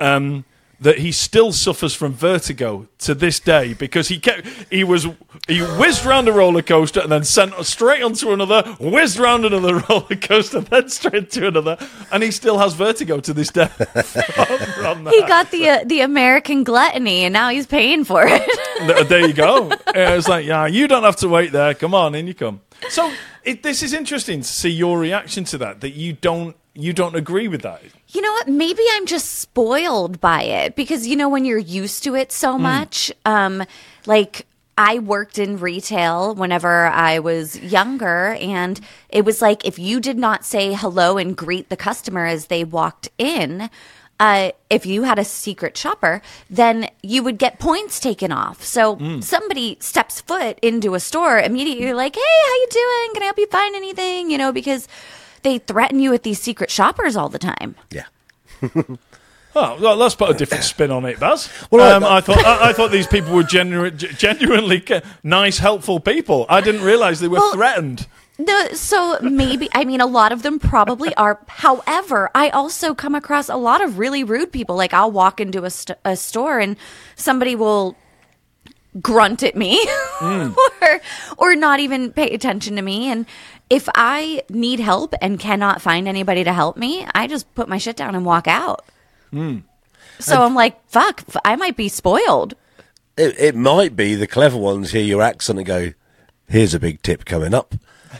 [0.00, 0.44] um,
[0.80, 5.06] that he still suffers from vertigo to this day because he kept he was
[5.48, 9.78] he whizzed round a roller coaster and then sent straight onto another, whizzed round another
[9.88, 11.76] roller coaster, then straight to another,
[12.12, 13.66] and he still has vertigo to this day.
[13.66, 15.14] from, from that.
[15.14, 18.42] he got the uh, the American gluttony, and now he's paying for it.
[19.08, 19.72] There you go.
[19.88, 21.74] It's like, yeah, you don't have to wait there.
[21.74, 22.60] Come on, in you come.
[22.90, 23.12] So
[23.42, 25.80] it, this is interesting to see your reaction to that.
[25.80, 27.82] That you don't you don't agree with that.
[28.10, 28.46] You know what?
[28.48, 32.56] Maybe I'm just spoiled by it because you know when you're used to it so
[32.56, 33.12] much.
[33.24, 33.64] Um,
[34.06, 34.46] like
[34.78, 40.16] I worked in retail whenever I was younger, and it was like if you did
[40.16, 43.68] not say hello and greet the customer as they walked in.
[44.20, 48.64] Uh, if you had a secret shopper, then you would get points taken off.
[48.64, 53.14] So somebody steps foot into a store, immediately you're like, "Hey, how you doing?
[53.14, 54.88] Can I help you find anything?" You know, because
[55.48, 57.74] they threaten you with these secret shoppers all the time.
[57.90, 58.06] Yeah.
[59.56, 61.48] Oh, well, let's put a different spin on it, Baz.
[61.70, 65.58] Well, um, I- I thought I, I thought these people were genu- genuinely ca- nice,
[65.58, 66.46] helpful people.
[66.48, 68.06] I didn't realise they were Well- threatened.
[68.38, 71.40] The, so maybe I mean a lot of them probably are.
[71.48, 74.76] However, I also come across a lot of really rude people.
[74.76, 76.76] Like I'll walk into a, st- a store and
[77.16, 77.96] somebody will
[79.02, 79.84] grunt at me
[80.22, 80.54] or
[81.36, 83.26] or not even pay attention to me and
[83.70, 87.78] if I need help and cannot find anybody to help me, I just put my
[87.78, 88.84] shit down and walk out.
[89.30, 89.58] Hmm.
[90.18, 92.54] So I'm like, fuck, I might be spoiled.
[93.16, 95.92] It, it might be the clever ones hear your accent and go,
[96.48, 97.74] "Here's a big tip coming up."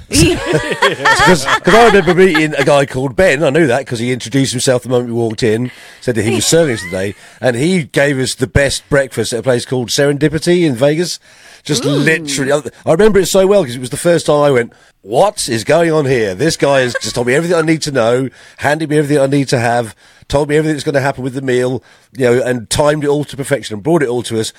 [0.09, 3.43] Because I remember meeting a guy called Ben.
[3.43, 5.71] I knew that because he introduced himself the moment we walked in,
[6.01, 9.41] said that he was serving us today, and he gave us the best breakfast at
[9.41, 11.21] a place called Serendipity in Vegas.
[11.63, 14.51] Just literally, I I remember it so well because it was the first time I
[14.51, 14.73] went,
[15.03, 17.93] "What is going on here?" This guy has just told me everything I need to
[17.93, 19.95] know, handed me everything I need to have,
[20.29, 21.83] told me everything that's going to happen with the meal,
[22.17, 24.53] you know, and timed it all to perfection and brought it all to us.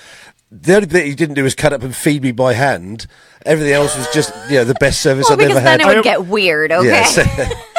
[0.52, 3.06] The only thing he didn't do was cut up and feed me by hand.
[3.46, 5.92] Everything else was just, you know, the best service well, I've because ever then had.
[5.92, 6.86] it would get weird, okay?
[6.86, 7.62] Yes.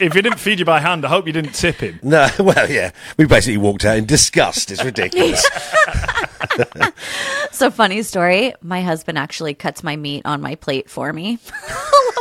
[0.00, 1.98] If he didn't feed you by hand, I hope you didn't tip him.
[2.04, 2.92] no, well, yeah.
[3.16, 4.70] We basically walked out in disgust.
[4.70, 5.44] It's ridiculous.
[7.50, 8.54] So funny story.
[8.62, 11.40] My husband actually cuts my meat on my plate for me.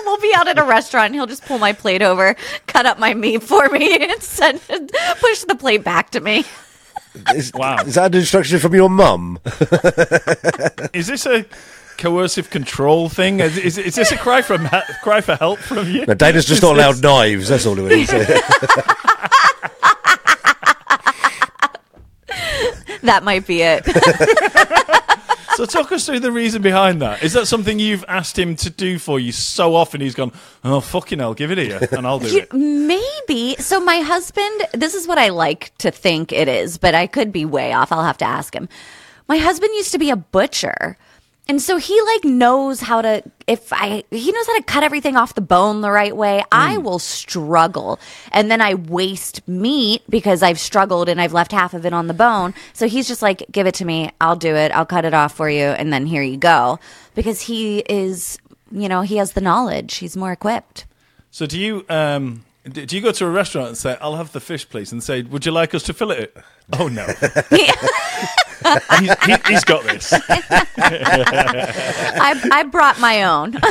[0.04, 2.98] we'll be out at a restaurant and he'll just pull my plate over, cut up
[2.98, 4.60] my meat for me, and send
[5.20, 6.44] push the plate back to me.
[7.36, 7.78] Is, Wow.
[7.86, 9.40] Is that an instruction from your mum?
[10.94, 11.46] Is this a
[11.98, 13.40] coercive control thing?
[13.40, 16.06] Is, is, is this a cry from he- cry for help from you?
[16.06, 17.50] No, Dayna's just Is not this- allowed knives.
[17.50, 18.10] That's all it is.
[23.04, 23.86] That might be it.
[25.58, 27.24] So talk us through the reason behind that.
[27.24, 30.02] Is that something you've asked him to do for you so often?
[30.02, 30.32] He's gone,
[30.64, 32.54] oh fucking hell, give it here, and I'll do You- it.
[32.54, 33.56] maybe.
[33.56, 37.32] So my husband, this is what I like to think it is, but I could
[37.32, 37.92] be way off.
[37.92, 38.70] I'll have to ask him.
[39.28, 40.96] My husband used to be a butcher.
[41.50, 45.16] And so he like knows how to if I he knows how to cut everything
[45.16, 46.44] off the bone the right way.
[46.52, 48.00] I will struggle
[48.32, 52.08] and then I waste meat because I've struggled and I've left half of it on
[52.08, 52.54] the bone.
[52.74, 54.12] So he's just like give it to me.
[54.20, 54.72] I'll do it.
[54.74, 56.80] I'll cut it off for you and then here you go
[57.16, 58.38] because he is
[58.72, 59.96] you know, he has the knowledge.
[59.96, 60.86] He's more equipped.
[61.32, 61.86] So do you?
[61.90, 64.92] Um, Do do you go to a restaurant and say, "I'll have the fish, please,"
[64.92, 66.38] and say, "Would you like us to fillet it?"
[66.74, 67.06] Oh no,
[67.50, 70.12] he's, he, he's got this.
[70.78, 73.56] I, I brought my own.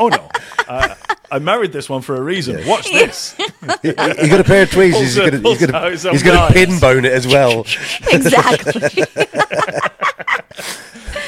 [0.00, 0.26] Oh no,
[0.68, 0.94] uh,
[1.30, 2.66] I married this one for a reason.
[2.66, 3.34] Watch this.
[3.82, 5.14] He's got a pair of tweezers.
[5.14, 7.12] He's Pulls- going to pulls he's out gonna, his own he's gonna pin bone it
[7.12, 7.60] as well.
[8.10, 9.04] exactly.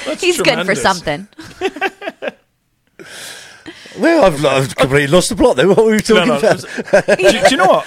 [0.07, 1.29] That's He's good for something.
[3.99, 5.57] well, I've, I've completely lost the plot.
[5.57, 6.39] Then what were we talking no.
[6.39, 6.61] about?
[7.07, 7.87] do, do you know what?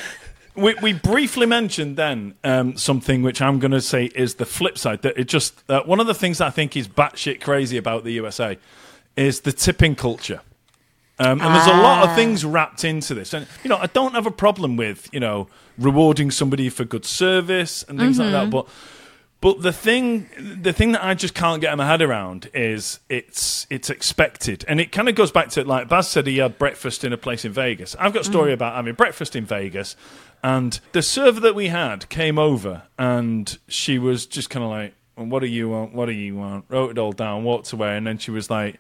[0.58, 4.78] We, we briefly mentioned then um, something which I'm going to say is the flip
[4.78, 5.04] side.
[5.04, 8.12] That it just uh, one of the things I think is batshit crazy about the
[8.13, 8.58] USA
[9.15, 10.41] is the tipping culture.
[11.20, 13.34] Um, and there's a lot of things wrapped into this.
[13.34, 17.06] And, you know, I don't have a problem with, you know, rewarding somebody for good
[17.06, 18.52] service and things like that.
[18.52, 18.67] But
[19.39, 20.30] but the thing
[20.62, 24.65] the thing that I just can't get my head around is it's it's expected.
[24.67, 27.17] And it kind of goes back to like Baz said he had breakfast in a
[27.17, 27.96] place in Vegas.
[28.00, 29.96] I've got a story about having breakfast in Vegas
[30.43, 34.93] and the server that we had came over and she was just kind of like,
[35.15, 35.93] well, what do you want?
[35.93, 36.65] What do you want?
[36.69, 38.80] Wrote it all down, walked away, and then she was like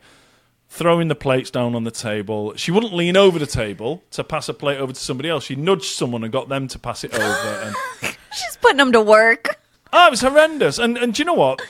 [0.69, 2.53] throwing the plates down on the table.
[2.55, 5.45] She wouldn't lean over the table to pass a plate over to somebody else.
[5.45, 7.23] She nudged someone and got them to pass it over.
[7.63, 7.75] And
[8.33, 9.59] She's putting them to work.
[9.93, 10.77] oh, it was horrendous.
[10.77, 11.61] And and do you know what?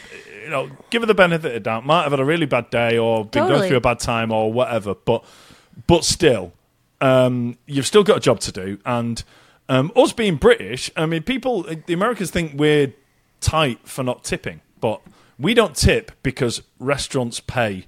[0.44, 1.86] You know, give her the benefit of the doubt.
[1.86, 4.52] Might have had a really bad day or been going through a bad time or
[4.52, 4.96] whatever.
[4.96, 5.24] But
[5.86, 6.54] but still,
[7.02, 8.80] um, you've still got a job to do.
[8.86, 9.24] And
[9.70, 12.94] um, us being British, I mean, people, the Americans think we're
[13.40, 15.02] tight for not tipping, but
[15.38, 17.88] we don't tip because restaurants pay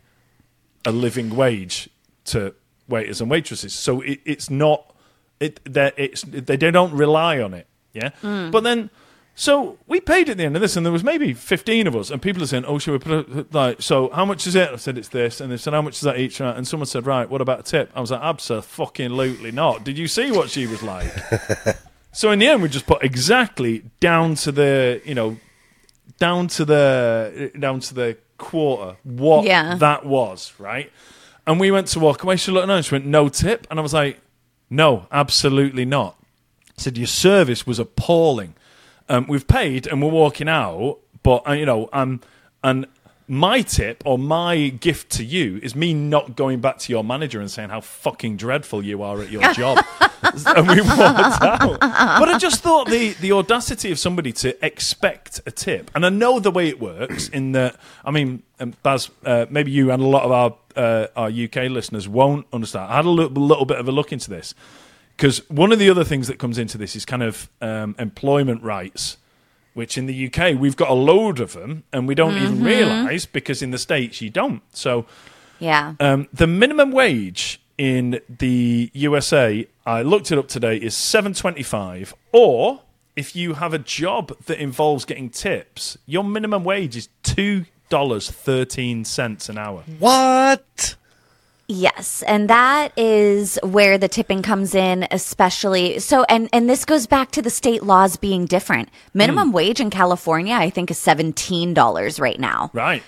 [0.85, 1.89] a living wage
[2.25, 2.53] to
[2.87, 3.73] waiters and waitresses.
[3.73, 4.95] So it, it's not
[5.39, 7.67] it it's they don't rely on it.
[7.93, 8.89] Yeah, but then.
[9.39, 12.11] So we paid at the end of this, and there was maybe fifteen of us,
[12.11, 14.09] and people are saying, "Oh, should we put a, like so?
[14.09, 16.19] How much is it?" I said, "It's this," and they said, "How much is that
[16.19, 19.97] each?" And someone said, "Right, what about a tip?" I was like, "Absolutely not." Did
[19.97, 21.09] you see what she was like?
[22.11, 25.37] so in the end, we just put exactly down to the you know
[26.17, 29.75] down to the down to the quarter what Yeah.
[29.75, 30.91] that was, right?
[31.47, 32.35] And we went to walk away.
[32.35, 34.19] She looked at us, she went, "No tip," and I was like,
[34.69, 36.17] "No, absolutely not."
[36.77, 38.55] I said, "Your service was appalling.
[39.09, 42.21] Um, we've paid and we're walking out, but uh, you know, um,
[42.63, 42.85] and."
[43.31, 47.39] My tip or my gift to you is me not going back to your manager
[47.39, 49.85] and saying how fucking dreadful you are at your job.
[50.23, 51.79] and we walked out.
[51.79, 56.09] But I just thought the, the audacity of somebody to expect a tip, and I
[56.09, 57.29] know the way it works.
[57.29, 61.07] In that, I mean, um, Baz, uh, maybe you and a lot of our uh,
[61.15, 62.91] our UK listeners won't understand.
[62.91, 64.55] I had a little, little bit of a look into this
[65.19, 68.63] because one of the other things that comes into this is kind of um, employment
[68.63, 69.17] rights.
[69.73, 73.25] Which in the UK we've got a load of them, and we don't even realise
[73.25, 74.61] because in the states you don't.
[74.73, 75.05] So
[75.59, 75.93] Yeah.
[75.99, 82.13] um, the minimum wage in the USA, I looked it up today, is seven twenty-five.
[82.31, 82.81] Or
[83.15, 88.29] if you have a job that involves getting tips, your minimum wage is two dollars
[88.29, 89.83] thirteen cents an hour.
[89.99, 90.95] What?
[91.71, 96.23] Yes, and that is where the tipping comes in, especially so.
[96.23, 98.89] And and this goes back to the state laws being different.
[99.13, 102.71] Minimum wage in California, I think, is seventeen dollars right now.
[102.73, 103.03] Right.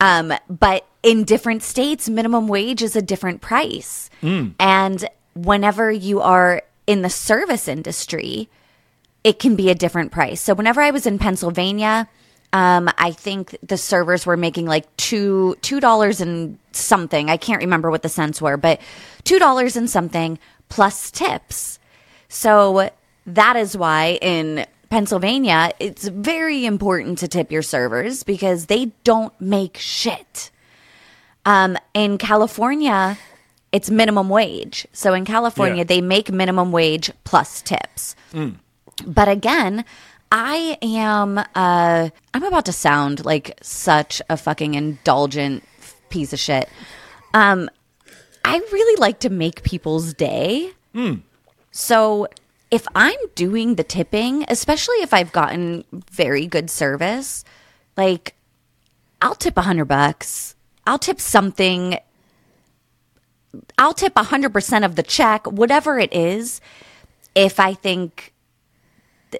[0.00, 4.08] Um, but in different states, minimum wage is a different price.
[4.58, 8.48] And whenever you are in the service industry,
[9.22, 10.40] it can be a different price.
[10.40, 12.08] So whenever I was in Pennsylvania,
[12.52, 17.30] um, I think the servers were making like two two dollars and something.
[17.30, 18.80] I can't remember what the cents were, but
[19.24, 20.38] two dollars and something
[20.68, 21.78] plus tips.
[22.28, 22.90] So
[23.26, 29.38] that is why in Pennsylvania it's very important to tip your servers because they don't
[29.40, 30.50] make shit.
[31.44, 33.18] Um, in California,
[33.72, 34.86] it's minimum wage.
[34.92, 35.84] So in California, Yeah.
[35.84, 38.14] they make minimum wage plus tips.
[39.06, 39.84] But again,
[40.34, 45.62] I am uh I'm about to sound like such a fucking indulgent
[46.08, 46.70] piece of shit.
[47.34, 47.68] Um
[48.44, 50.72] I really like to make people's day.
[51.70, 52.26] So
[52.70, 57.44] if I'm doing the tipping, especially if I've gotten very good service,
[57.96, 58.34] like
[59.20, 60.56] I'll tip a hundred bucks.
[60.86, 61.98] I'll tip something.
[63.76, 66.62] I'll tip a hundred percent of the check, whatever it is.
[67.34, 68.31] If I think,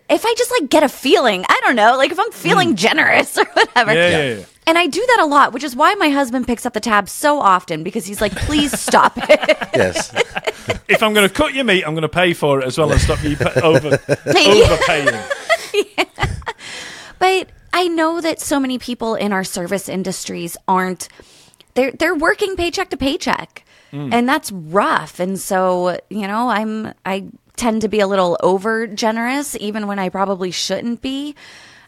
[0.08, 2.34] if I just like get a feeling, I don't know, like if I'm mm.
[2.34, 3.92] feeling generous or whatever.
[3.92, 4.44] Yeah, yeah, yeah.
[4.66, 7.08] And I do that a lot, which is why my husband picks up the tab
[7.08, 9.58] so often because he's like, please stop it.
[9.74, 10.12] Yes.
[10.86, 12.92] If I'm going to cut your meat, I'm going to pay for it as well
[12.92, 15.24] and stop you pa- over overpaying.
[17.18, 21.08] But I know that so many people in our service industries aren't
[21.74, 23.64] they're they're working paycheck to paycheck.
[23.92, 24.12] Mm.
[24.12, 25.20] and that's rough.
[25.20, 27.26] And so, you know, I'm I
[27.56, 31.34] tend to be a little over generous, even when I probably shouldn't be.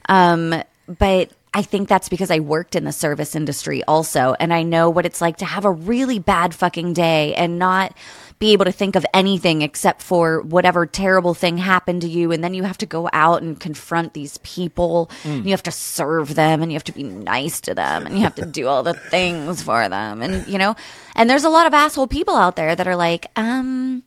[0.09, 4.65] Um, but I think that's because I worked in the service industry also, and I
[4.65, 7.95] know what it's like to have a really bad fucking day and not
[8.41, 12.33] be able to think of anything except for whatever terrible thing happened to you.
[12.33, 15.09] And then you have to go out and confront these people.
[15.23, 18.17] And you have to serve them and you have to be nice to them and
[18.17, 20.21] you have to do all the things for them.
[20.21, 20.75] And, you know,
[21.15, 24.03] and there's a lot of asshole people out there that are like, um,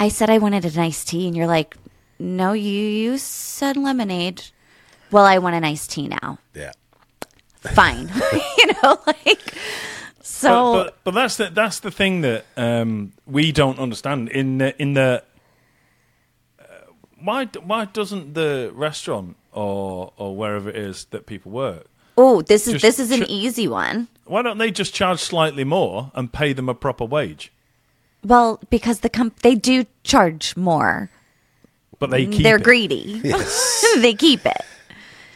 [0.00, 1.28] I said I wanted a nice tea.
[1.28, 1.76] And you're like,
[2.18, 4.42] no, you, you said lemonade.
[5.10, 6.38] Well, I want an iced tea now.
[6.54, 6.72] Yeah.
[7.60, 8.10] Fine.
[8.58, 9.54] you know, like,
[10.22, 10.72] so.
[10.72, 14.80] but, but but that's the that's the thing that um, we don't understand in the
[14.80, 15.22] in the
[16.58, 16.64] uh,
[17.22, 21.86] why why doesn't the restaurant or or wherever it is that people work
[22.16, 24.08] Oh, this is this is an ch- easy one.
[24.24, 27.52] why don't they just charge slightly more and pay them a proper wage
[28.24, 31.10] Well, because the comp- they do charge more.
[31.98, 32.62] but they mm, keep They're it.
[32.62, 33.20] greedy.
[34.00, 34.60] they keep it.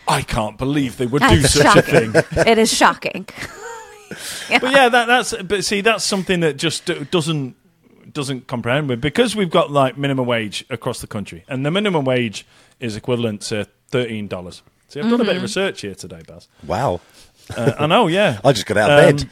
[0.07, 2.13] I can't believe they would do It's such a thing
[2.47, 3.27] it is shocking.
[4.51, 7.57] but yeah that, that's but see that's something that just doesn't
[8.13, 12.05] doesn't comprehend with because we've got like minimum wage across the country and the minimum
[12.05, 12.47] wage
[12.81, 15.43] is equivalent to $13 see i've done a bit of mm-hmm.
[15.43, 17.01] research here today baz Wow.
[17.57, 19.29] Uh, i know yeah I just got out of Um, bed.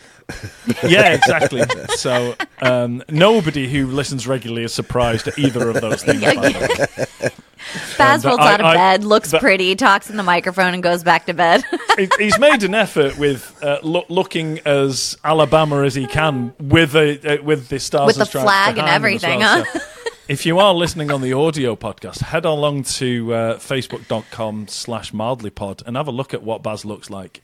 [0.89, 1.63] yeah, exactly.
[1.97, 6.23] So um, nobody who listens regularly is surprised at either of those things.
[6.23, 7.33] by the.
[7.99, 11.03] Baz rolls out of I- bed, looks but- pretty, talks in the microphone, and goes
[11.03, 11.63] back to bed.
[11.99, 16.95] He- He's made an effort with uh, lo- looking as Alabama as he can with
[16.95, 19.39] a uh, with the stars With and the stripes flag and behind him as everything,
[19.41, 19.65] well.
[19.65, 19.79] huh?
[19.81, 19.87] So
[20.29, 25.83] if you are listening on the audio podcast, head along to uh, facebook.com slash mildlypod
[25.87, 27.43] and have a look at what Baz looks like.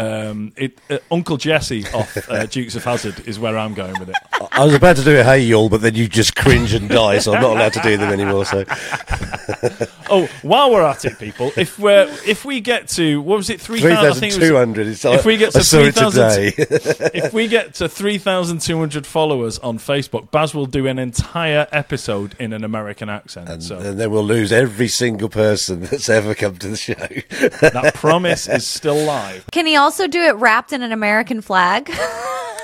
[0.00, 4.08] Um, it, uh, Uncle Jesse off uh, Dukes of Hazzard is where I'm going with
[4.08, 4.16] it.
[4.50, 7.18] I was about to do a hey y'all, but then you just cringe and die,
[7.18, 8.46] so I'm not allowed to do them anymore.
[8.46, 8.64] So
[10.12, 13.60] Oh, while we're at it, people, if we're if we get to what was it
[13.60, 14.30] three three thousand?
[14.30, 14.86] thousand two hundred.
[14.88, 16.54] If we get to saw three it thousand, today.
[17.14, 20.98] if we get to three thousand two hundred followers on Facebook, Baz will do an
[20.98, 23.48] entire episode in an American accent.
[23.48, 26.94] and, so and then we'll lose every single person that's ever come to the show.
[26.94, 31.90] that promise is still live, Can he also do it wrapped in an American flag?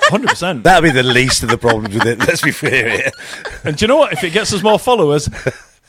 [0.08, 0.62] hundred percent.
[0.62, 2.18] That'll be the least of the problems with it.
[2.20, 3.10] Let's be fair here.
[3.64, 4.12] And do you know what?
[4.12, 5.28] If it gets us more followers,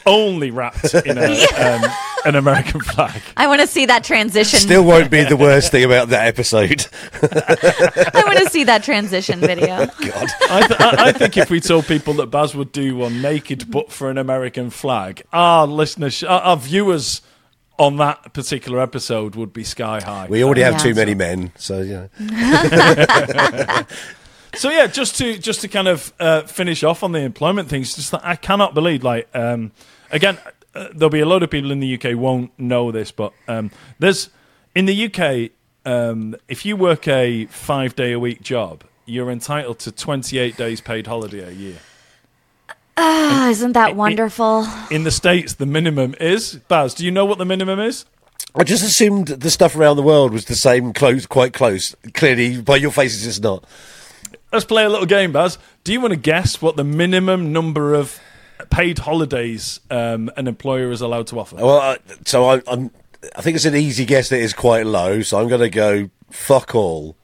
[0.08, 1.92] only wrapped in a, um,
[2.26, 3.22] an American flag.
[3.36, 4.60] I want to see that transition.
[4.60, 6.88] Still won't be the worst thing about that episode.
[7.22, 9.86] I want to see that transition video.
[10.02, 10.30] God.
[10.50, 13.70] I, th- I, I think if we told people that Baz would do one naked
[13.70, 17.22] but for an American flag, our listeners, our, our viewers
[17.80, 20.28] on that particular episode would be sky high.
[20.30, 20.80] We already have Yeah.
[20.80, 22.08] too many men, so yeah.
[24.56, 27.96] so yeah, just to just to kind of uh, finish off on the employment things,
[27.96, 29.72] just that I cannot believe like um,
[30.12, 30.38] again
[30.76, 33.72] uh, there'll be a lot of people in the UK won't know this, but um,
[34.00, 34.30] there's
[34.76, 35.52] in the UK
[35.86, 40.82] um, if you work a five day a week job, you're entitled to 28 days
[40.82, 41.78] paid holiday a year.
[42.98, 44.68] Oh, isn't that wonderful?
[44.90, 46.56] In the States, the minimum is.
[46.68, 48.06] Baz, do you know what the minimum is?
[48.56, 51.96] I just assumed the stuff around the world was the same, close, quite close.
[52.14, 53.64] Clearly, by your faces, it's not.
[54.52, 55.60] Let's play a little game, Baz.
[55.84, 58.20] Do you want to guess what the minimum number of
[58.72, 61.58] paid holidays um, an employer is allowed to offer?
[61.58, 62.90] Well, I, so I, I'm.
[63.36, 65.22] I think it's an easy guess that is quite low.
[65.22, 67.17] So I'm going to go fuck all.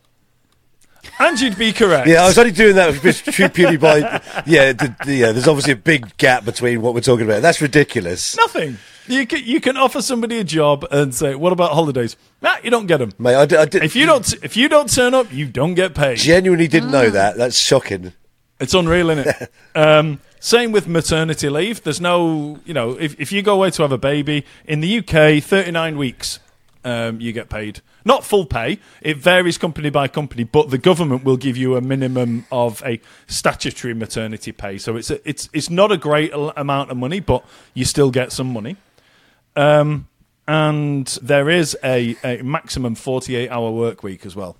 [1.19, 2.07] And you'd be correct.
[2.07, 3.97] Yeah, I was only doing that purely by.
[4.45, 5.31] Yeah, the, the- yeah.
[5.31, 7.41] There's obviously a big gap between what we're talking about.
[7.41, 8.77] That's ridiculous, Nothing.
[9.05, 12.69] You can, you can offer somebody a job and say, "What about holidays?" Nah, you
[12.69, 13.11] don't get them.
[13.19, 13.35] mate.
[13.35, 16.17] I did, If you don't, if you don't turn up, you don't get paid.
[16.19, 17.35] genuinely didn't know that.
[17.35, 18.13] That's shocking.
[18.61, 19.51] It's unreal, isn't it?
[19.75, 21.83] um, same with maternity leave.
[21.83, 24.99] There's no, you know, if, if you go away to have a baby in the
[24.99, 26.39] UK, 39 weeks,
[26.83, 27.81] um, you get paid.
[28.05, 28.79] Not full pay.
[29.01, 32.99] It varies company by company, but the government will give you a minimum of a
[33.27, 34.77] statutory maternity pay.
[34.77, 38.31] So it's a, it's it's not a great amount of money, but you still get
[38.31, 38.77] some money.
[39.55, 40.07] Um,
[40.47, 44.57] and there is a, a maximum 48 hour work week as well.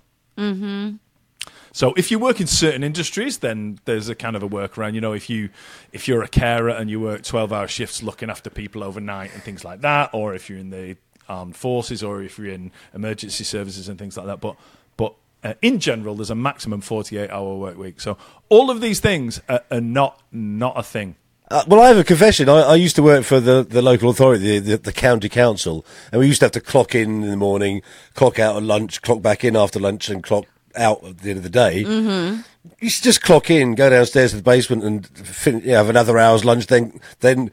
[1.72, 4.94] So if you work in certain industries, then there's a kind of a workaround.
[4.94, 5.50] You know, if you
[5.92, 9.42] if you're a carer and you work twelve hour shifts looking after people overnight and
[9.42, 10.96] things like that, or if you're in the
[11.28, 14.40] armed forces, or if you're in emergency services and things like that.
[14.40, 14.56] But
[14.96, 18.00] but uh, in general, there's a maximum forty eight hour work week.
[18.00, 18.16] So
[18.48, 21.16] all of these things are, are not not a thing.
[21.50, 22.48] Uh, well, I have a confession.
[22.48, 25.84] I, I used to work for the, the local authority, the, the, the county council,
[26.10, 27.82] and we used to have to clock in in the morning,
[28.14, 31.36] clock out at lunch, clock back in after lunch, and clock out at the end
[31.36, 31.84] of the day.
[31.84, 32.40] Mm-hmm.
[32.80, 35.90] You should just clock in, go downstairs to the basement, and fin- you know, have
[35.90, 36.66] another hour's lunch.
[36.66, 37.50] Then, then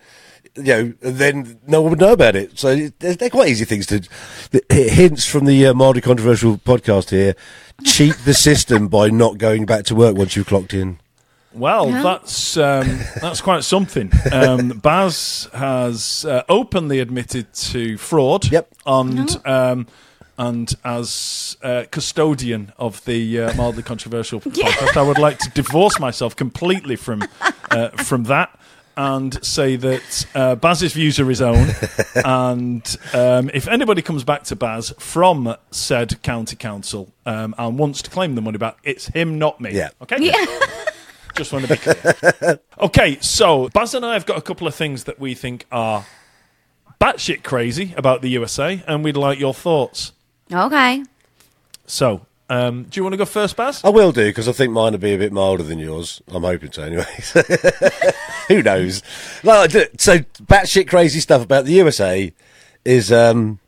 [0.56, 2.58] you know, then no one would know about it.
[2.60, 4.02] So they're, they're quite easy things to.
[4.52, 7.36] The, hints from the uh, mildly controversial podcast here:
[7.84, 11.00] cheat the system by not going back to work once you've clocked in.
[11.54, 12.02] Well, yeah.
[12.02, 14.12] that's um, that's quite something.
[14.32, 18.52] Um, Baz has uh, openly admitted to fraud.
[18.52, 18.74] Yep.
[18.86, 19.88] And um,
[20.38, 26.00] and as uh, custodian of the uh, mildly controversial podcast, I would like to divorce
[26.00, 27.24] myself completely from
[27.70, 28.58] uh, from that
[29.02, 31.70] and say that uh, Baz's views are his own.
[32.24, 38.04] and um, if anybody comes back to Baz from said county council um, and wants
[38.04, 39.72] to claim the money back, it's him, not me.
[39.72, 39.90] Yeah.
[40.04, 40.18] Okay.
[40.20, 40.46] Yeah.
[41.36, 42.60] Just want to be clear.
[42.80, 46.06] okay, so Baz and I have got a couple of things that we think are
[47.00, 50.12] batshit crazy about the USA, and we'd like your thoughts.
[50.54, 51.04] Okay.
[51.88, 53.82] So, um, do you want to go first, Baz?
[53.82, 56.22] I will do because I think mine will be a bit milder than yours.
[56.28, 58.12] I'm hoping to, anyway.
[58.50, 59.02] Who knows?
[59.42, 62.34] Like, so, batshit crazy stuff about the USA
[62.84, 63.60] is um,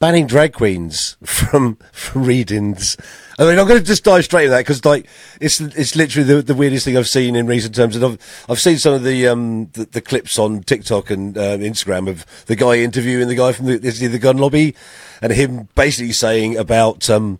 [0.00, 2.96] banning drag queens from from readings.
[3.38, 5.06] I mean, I'm going to just dive straight into that because, like,
[5.38, 8.58] it's it's literally the, the weirdest thing I've seen in recent terms, and I've I've
[8.58, 12.56] seen some of the um the, the clips on TikTok and uh, Instagram of the
[12.56, 14.74] guy interviewing the guy from the the gun lobby,
[15.20, 17.38] and him basically saying about um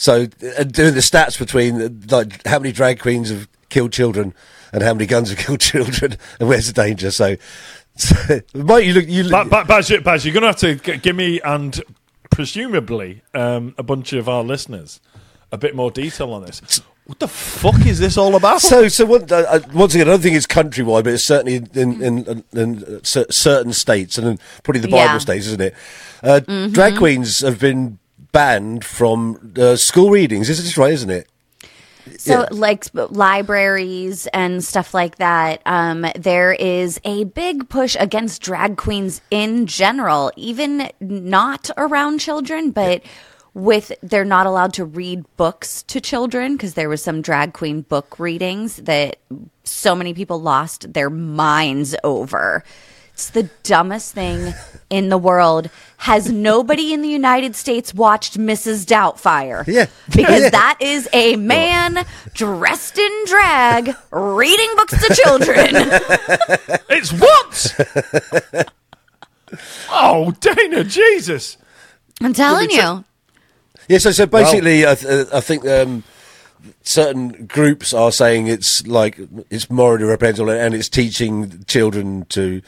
[0.00, 4.32] so uh, doing the stats between like how many drag queens have killed children
[4.72, 7.10] and how many guns have killed children and where's the danger.
[7.10, 7.36] So
[8.54, 9.06] Mike, you look.
[9.06, 9.50] You look.
[9.50, 11.82] Ba- Baz, Baz, you're going to have to give me and
[12.30, 15.00] presumably um, a bunch of our listeners
[15.52, 16.80] a bit more detail on this.
[17.04, 18.62] What the fuck is this all about?
[18.62, 21.56] So, so what, uh, uh once again, I don't think it's countrywide, but it's certainly
[21.56, 25.18] in, in, in, in certain states and probably the Bible yeah.
[25.18, 25.74] states, isn't it?
[26.22, 26.72] Uh, mm-hmm.
[26.72, 27.98] Drag queens have been
[28.32, 30.48] banned from uh, school readings.
[30.48, 30.92] Is this right?
[30.92, 31.28] Isn't it?
[32.18, 32.48] So, yeah.
[32.50, 39.20] like libraries and stuff like that, um, there is a big push against drag queens
[39.30, 43.04] in general, even not around children, but.
[43.04, 43.10] Yeah.
[43.52, 47.80] With they're not allowed to read books to children because there was some drag queen
[47.80, 49.16] book readings that
[49.64, 52.62] so many people lost their minds over.
[53.20, 54.54] It's the dumbest thing
[54.88, 55.68] in the world.
[55.98, 58.86] Has nobody in the United States watched Mrs.
[58.86, 59.66] Doubtfire?
[59.66, 59.88] Yeah.
[60.06, 60.48] Because yeah.
[60.48, 65.68] that is a man dressed in drag reading books to children.
[66.88, 68.70] it's what?
[69.90, 71.58] oh, Dayna, Jesus.
[72.22, 73.04] I'm telling you.
[73.86, 75.68] Yeah, so, so basically, well, I, th- I think.
[75.68, 76.04] Um,
[76.82, 79.18] certain groups are saying it's like
[79.48, 82.60] it's morally reprehensible and it's teaching children to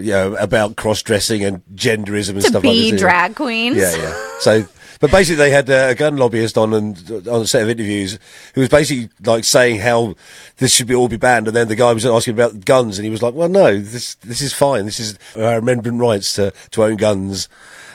[0.00, 2.98] you know about cross dressing and genderism and to stuff be like that.
[2.98, 3.76] drag queens.
[3.76, 4.28] Yeah, yeah.
[4.40, 4.64] So,
[5.00, 8.18] but basically, they had uh, a gun lobbyist on and on a set of interviews
[8.54, 10.14] who was basically like saying how
[10.56, 13.04] this should be all be banned, and then the guy was asking about guns, and
[13.04, 14.84] he was like, "Well, no, this this is fine.
[14.84, 17.48] This is our amendment rights to to own guns."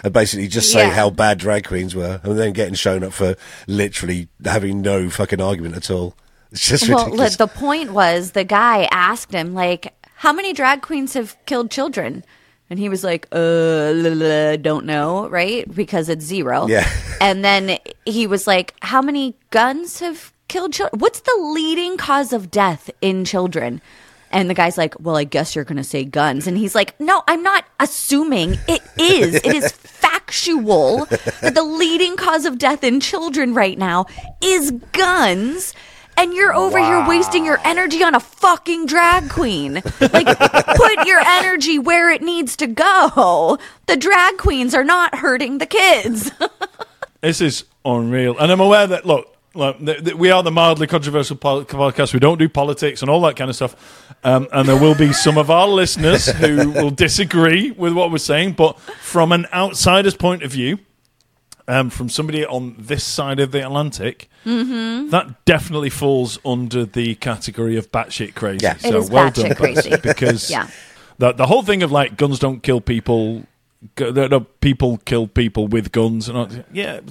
[0.03, 0.93] and basically just say yeah.
[0.93, 3.35] how bad drag queens were, and then getting shown up for
[3.65, 6.15] literally having no fucking argument at all.
[6.51, 7.37] It's just well, ridiculous.
[7.37, 9.93] the point was the guy asked him like,
[10.25, 12.23] "How many drag queens have killed children?"
[12.69, 15.63] And he was like, uh, don't know, right?
[15.71, 16.67] Because it's zero.
[16.67, 16.89] Yeah.
[17.21, 20.99] and then he was like, how many guns have killed children?
[20.99, 23.81] What's the leading cause of death in children?
[24.31, 26.47] And the guy's like, Well, I guess you're going to say guns.
[26.47, 28.57] And he's like, No, I'm not assuming.
[28.67, 29.35] It is.
[29.35, 34.07] It is factual that the leading cause of death in children right now
[34.41, 35.73] is guns.
[36.17, 37.01] And you're over wow.
[37.01, 39.75] here wasting your energy on a fucking drag queen.
[39.99, 43.57] Like, put your energy where it needs to go.
[43.87, 46.31] The drag queens are not hurting the kids.
[47.21, 48.37] this is unreal.
[48.37, 52.13] And I'm aware that, look, like, th- th- we are the mildly controversial podcast.
[52.13, 54.13] We don't do politics and all that kind of stuff.
[54.23, 58.17] Um, and there will be some of our listeners who will disagree with what we're
[58.17, 58.53] saying.
[58.53, 60.79] But from an outsider's point of view,
[61.67, 65.09] um, from somebody on this side of the Atlantic, mm-hmm.
[65.09, 68.63] that definitely falls under the category of batshit crazy.
[68.63, 68.77] Yeah.
[68.77, 69.95] So well done, crazy.
[70.03, 70.69] because yeah.
[71.17, 73.45] the the whole thing of like guns don't kill people
[74.61, 77.01] people kill people with guns, and yeah,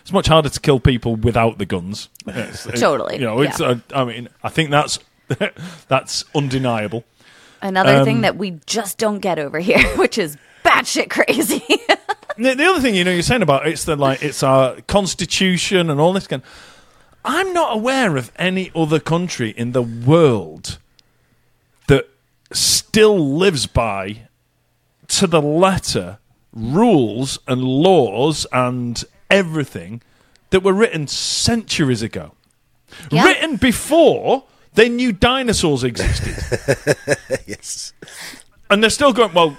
[0.00, 2.08] it's much harder to kill people without the guns.
[2.26, 3.60] It's, totally, you know, it's.
[3.60, 3.66] Yeah.
[3.66, 4.98] Uh, I mean, I think that's
[5.88, 7.04] that's undeniable.
[7.60, 11.64] Another um, thing that we just don't get over here, which is batshit crazy.
[12.38, 15.90] The, the, other thing, you know, you're saying about it's the like it's our constitution
[15.90, 16.42] and all this kind.
[17.24, 20.78] I'm not aware of any other country in the world
[21.88, 22.08] that
[22.52, 24.28] still lives by
[25.08, 26.18] to the letter
[26.52, 30.02] rules and laws and everything
[30.50, 32.32] that were written centuries ago,
[33.10, 33.24] Yeah.
[33.24, 36.36] written before they knew dinosaurs existed.
[37.46, 37.92] yes.
[38.70, 39.56] and they're still going, well,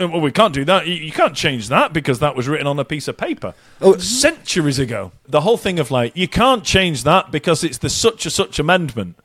[0.00, 0.86] Uh, well, we can't do that.
[0.86, 3.92] You, you can't change that because that was written on a piece of paper Oh.
[3.92, 4.00] Mm-hmm.
[4.00, 5.12] centuries ago.
[5.28, 8.58] The whole thing of like, you can't change that because it's the such a such
[8.58, 9.16] amendment.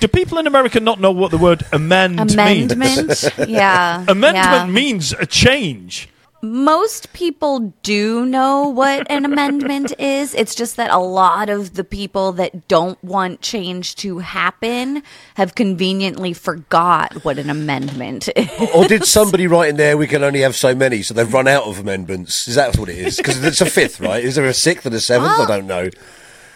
[0.00, 2.72] Do people in America not know what the word amend means?
[2.72, 3.24] Amendment.
[3.46, 4.00] yeah.
[4.08, 4.66] Amendment yeah.
[4.66, 6.08] means a change.
[6.42, 10.34] Most people do know what an amendment is.
[10.34, 15.02] It's just that a lot of the people that don't want change to happen
[15.34, 18.48] have conveniently forgot what an amendment is.
[18.74, 21.46] Or did somebody write in there, we can only have so many, so they've run
[21.46, 22.48] out of amendments?
[22.48, 23.18] Is that what it is?
[23.18, 24.24] Because it's a fifth, right?
[24.24, 25.38] Is there a sixth and a seventh?
[25.40, 25.90] I don't know.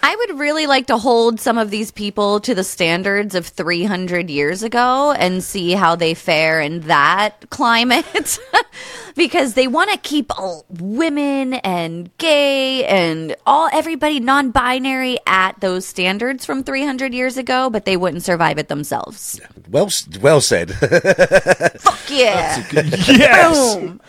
[0.07, 4.29] I would really like to hold some of these people to the standards of 300
[4.29, 8.39] years ago and see how they fare in that climate
[9.17, 15.87] because they want to keep all women and gay and all everybody non-binary at those
[15.87, 19.41] standards from 300 years ago but they wouldn't survive it themselves.
[19.71, 20.71] Well, s- well said.
[21.81, 22.63] Fuck yeah.
[23.09, 23.77] Yes.
[23.77, 24.01] Boom.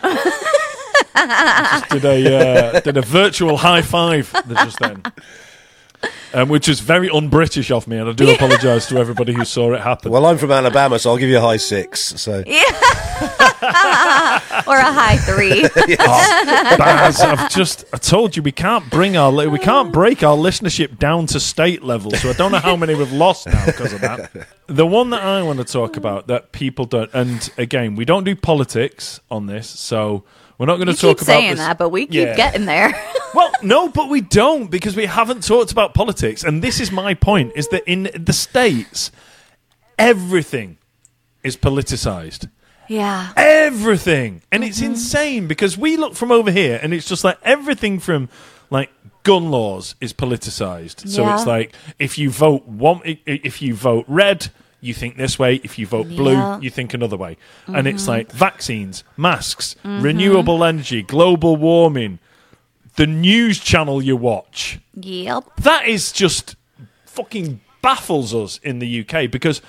[1.89, 5.01] did a uh, did a virtual high five just then,
[6.35, 9.73] um, which is very un-British of me, and I do apologise to everybody who saw
[9.73, 10.11] it happen.
[10.11, 12.01] well, I'm from Alabama, so I'll give you a high six.
[12.21, 12.63] So yeah.
[14.67, 15.95] or a high 3.
[16.77, 20.99] Baz, I've just I told you we can't bring our we can't break our listenership
[20.99, 22.11] down to state level.
[22.11, 24.47] So I don't know how many we've lost now because of that.
[24.67, 28.25] The one that I want to talk about that people don't, and again, we don't
[28.25, 30.25] do politics on this, so
[30.57, 32.35] we're not going to You talk keep about saying this- that but we keep Yeah.
[32.35, 32.93] getting there.
[33.35, 37.13] Well, no, but we don't because we haven't talked about politics, and this is my
[37.13, 39.11] point: is that in the states,
[39.99, 40.77] everything
[41.43, 42.49] is politicized.
[42.87, 43.33] yeah.
[43.35, 44.91] Everything, and it's mm-hmm.
[44.91, 48.29] insane because we look from over here, and it's just like everything from
[48.69, 48.89] like
[49.23, 51.07] gun laws is politicized.
[51.09, 54.47] So it's like if you vote one, if you vote red.
[54.85, 55.55] You think this way.
[55.63, 56.59] If you vote blue, Yeah.
[56.59, 57.37] you think another way.
[57.67, 62.19] And it's like vaccines, masks, renewable energy, global warming,
[62.95, 64.79] the news channel you watch.
[64.93, 65.43] Yep.
[65.57, 66.55] That is just
[67.05, 69.61] fucking baffles us in the UK because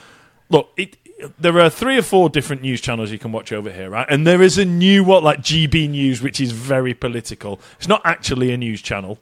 [0.48, 0.96] look, it,
[1.38, 4.06] there are three or four different news channels you can watch over here, right?
[4.08, 7.60] And there is a new what like GB News, which is very political.
[7.78, 9.18] It's not actually a news channel,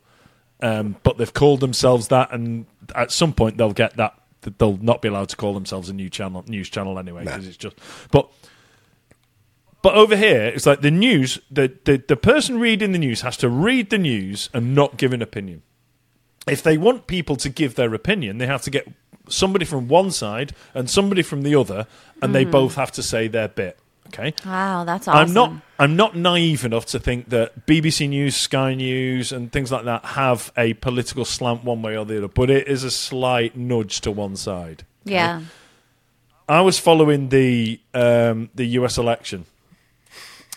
[0.61, 4.19] um, but they've called themselves that, and at some point they'll get that.
[4.45, 7.47] That They'll not be allowed to call themselves a new channel, news channel anyway, because
[7.47, 7.77] it's just.
[8.11, 8.31] But
[9.83, 11.39] but over here, it's like the news.
[11.51, 15.13] The, the the person reading the news has to read the news and not give
[15.13, 15.63] an opinion
[16.47, 18.87] if they want people to give their opinion, they have to get
[19.29, 21.87] somebody from one side and somebody from the other,
[22.21, 22.51] and they mm-hmm.
[22.51, 23.79] both have to say their bit.
[24.15, 24.33] Okay.
[24.47, 25.29] Wow, that's awesome.
[25.29, 25.53] I'm not.
[25.77, 30.05] I'm not naive enough to think that BBC News, Sky News, and things like that
[30.05, 32.29] have a political slant one way or the other.
[32.29, 34.85] But it is a slight nudge to one side.
[35.05, 35.43] Yeah.
[36.49, 39.47] I was following the um, the US election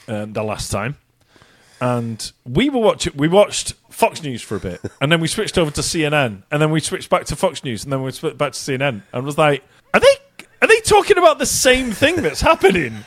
[0.08, 0.98] um, the last time,
[1.82, 3.14] and we were watching.
[3.16, 6.62] We watched Fox News for a bit, and then we switched over to CNN, and
[6.62, 9.26] then we switched back to Fox News, and then we switched back to CNN, and
[9.26, 12.98] was like, "Are they are they talking about the same thing that's happening?"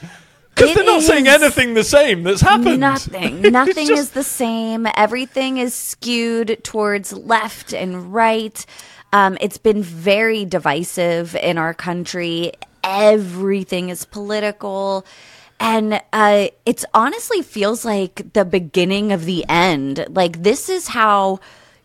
[0.54, 2.80] Because they're not saying anything the same that's happened.
[2.80, 3.40] Nothing.
[3.52, 4.86] Nothing just- is the same.
[4.94, 8.64] Everything is skewed towards left and right.
[9.12, 12.52] Um, it's been very divisive in our country.
[12.84, 15.04] Everything is political.
[15.58, 20.06] And uh, it's honestly feels like the beginning of the end.
[20.08, 21.40] Like, this is how,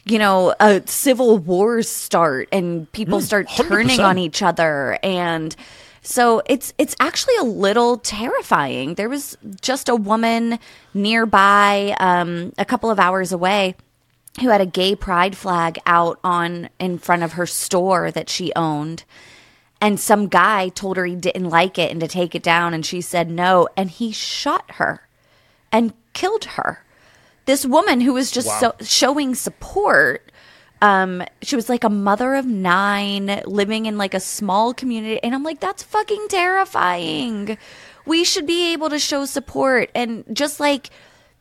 [0.05, 4.05] you know, uh, civil wars start and people start turning 100%.
[4.05, 4.97] on each other.
[5.03, 5.53] And
[6.05, 8.93] so it's it's actually a little terrifying.
[8.93, 10.59] There was just a woman
[10.93, 13.75] nearby, um, a couple of hours away,
[14.39, 18.53] who had a gay pride flag out on in front of her store that she
[18.55, 19.03] owned.
[19.81, 22.85] And some guy told her he didn't like it and to take it down, and
[22.85, 25.07] she said no, and he shot her
[25.71, 26.83] and killed her.
[27.45, 30.31] This woman who was just so, showing support
[30.81, 35.33] um she was like a mother of nine living in like a small community and
[35.33, 37.57] i'm like that's fucking terrifying.
[38.05, 40.91] We should be able to show support and just like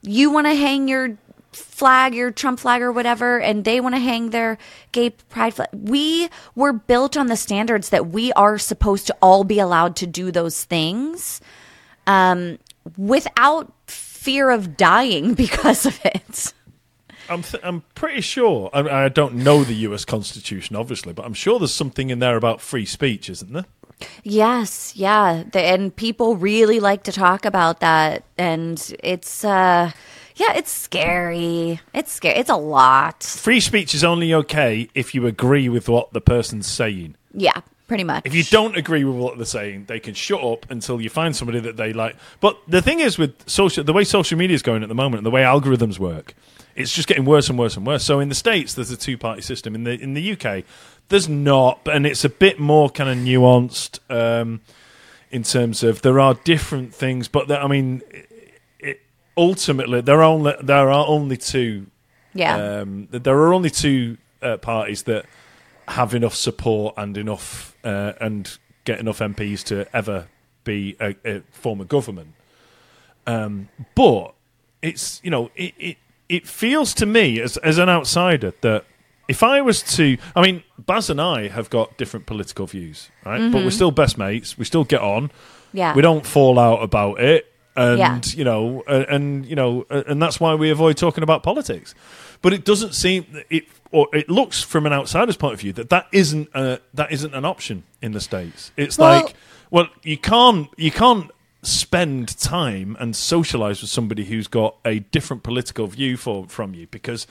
[0.01, 1.18] you want to hang your
[1.53, 4.59] flag your trump flag or whatever and they want to hang their
[4.93, 5.68] gay pride flag.
[5.72, 10.07] We were built on the standards that we are supposed to all be allowed to
[10.07, 11.41] do those things
[12.07, 12.59] um
[12.97, 16.55] without fear of dying because of it
[17.29, 18.70] I'm, th- I'm pretty sure.
[18.72, 20.05] I, I don't know the U.S.
[20.05, 23.66] Constitution, obviously, but I'm sure there's something in there about free speech, isn't there?
[24.22, 29.93] Yes, yeah, the, and people really like to talk about that, and it's uh,
[30.37, 31.81] Yeah, it's scary.
[31.95, 32.37] It's scary.
[32.37, 33.22] It's a lot.
[33.22, 37.14] Free speech is only okay if you agree with what the person's saying.
[37.33, 38.27] Yeah, pretty much.
[38.27, 41.35] If you don't agree with what they're saying, they can shut up until you find
[41.35, 42.16] somebody that they like.
[42.41, 45.18] But the thing is, with social, the way social media is going at the moment,
[45.18, 46.35] and the way algorithms work,
[46.75, 48.05] it's just getting worse and worse and worse.
[48.05, 49.75] So in the states, there's a two-party system.
[49.75, 50.64] In the in the UK,
[51.09, 54.61] there's not, and it's a bit more kind of nuanced um,
[55.31, 57.29] in terms of there are different things.
[57.29, 58.03] But there, I mean,
[58.79, 59.01] it,
[59.37, 61.87] ultimately, there are only there are only two.
[62.33, 62.81] yeah.
[62.81, 65.27] Um, there are only two uh, parties that
[65.89, 70.29] have enough support and enough uh, and get enough MPs to ever
[70.64, 72.35] be a, a form of government.
[73.27, 74.35] Um, but
[74.83, 75.97] it's you know it, it
[76.37, 78.85] it feels to me as as an outsider that
[79.26, 83.39] if I was to, I mean, Baz and I have got different political views, right?
[83.39, 83.70] But we're mm-hmm.
[83.70, 84.59] still best mates.
[84.59, 85.30] We still get on.
[85.72, 85.95] Yeah.
[85.95, 88.20] We don't fall out about it, and Yeah.
[88.37, 91.95] you know, and, and you know, and that's why we avoid talking about politics.
[92.43, 95.89] But it doesn't seem it, or it looks from an outsider's point of view that
[95.89, 98.72] that isn't a, that isn't an option in the states.
[98.76, 99.35] It's Well- like,
[99.70, 101.30] well, you can't you can't
[101.67, 106.87] spend time and socialize with somebody who's got a different political view for from you
[106.89, 107.27] because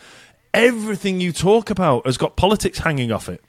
[0.54, 3.44] everything you talk about has got politics hanging off it.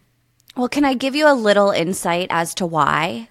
[0.57, 3.29] Well, can I give you a little insight as to why?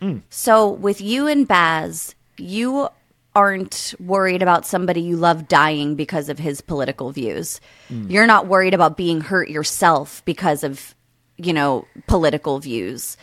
[0.00, 0.18] Hmm.
[0.30, 2.88] So, with you and Baz, you
[3.34, 7.60] aren't worried about somebody you love dying because of his political views.
[7.88, 8.10] Hmm.
[8.10, 10.94] You're not worried about being hurt yourself because of,
[11.36, 13.16] you know, political views.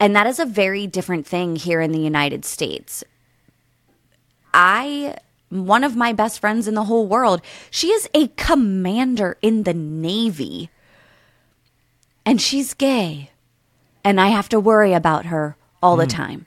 [0.00, 3.04] And that is a very different thing here in the United States.
[4.54, 5.16] I
[5.50, 9.74] one of my best friends in the whole world, she is a commander in the
[9.74, 10.70] Navy
[12.24, 13.30] and she's gay
[14.04, 16.10] and I have to worry about her all the hmm.
[16.10, 16.46] time.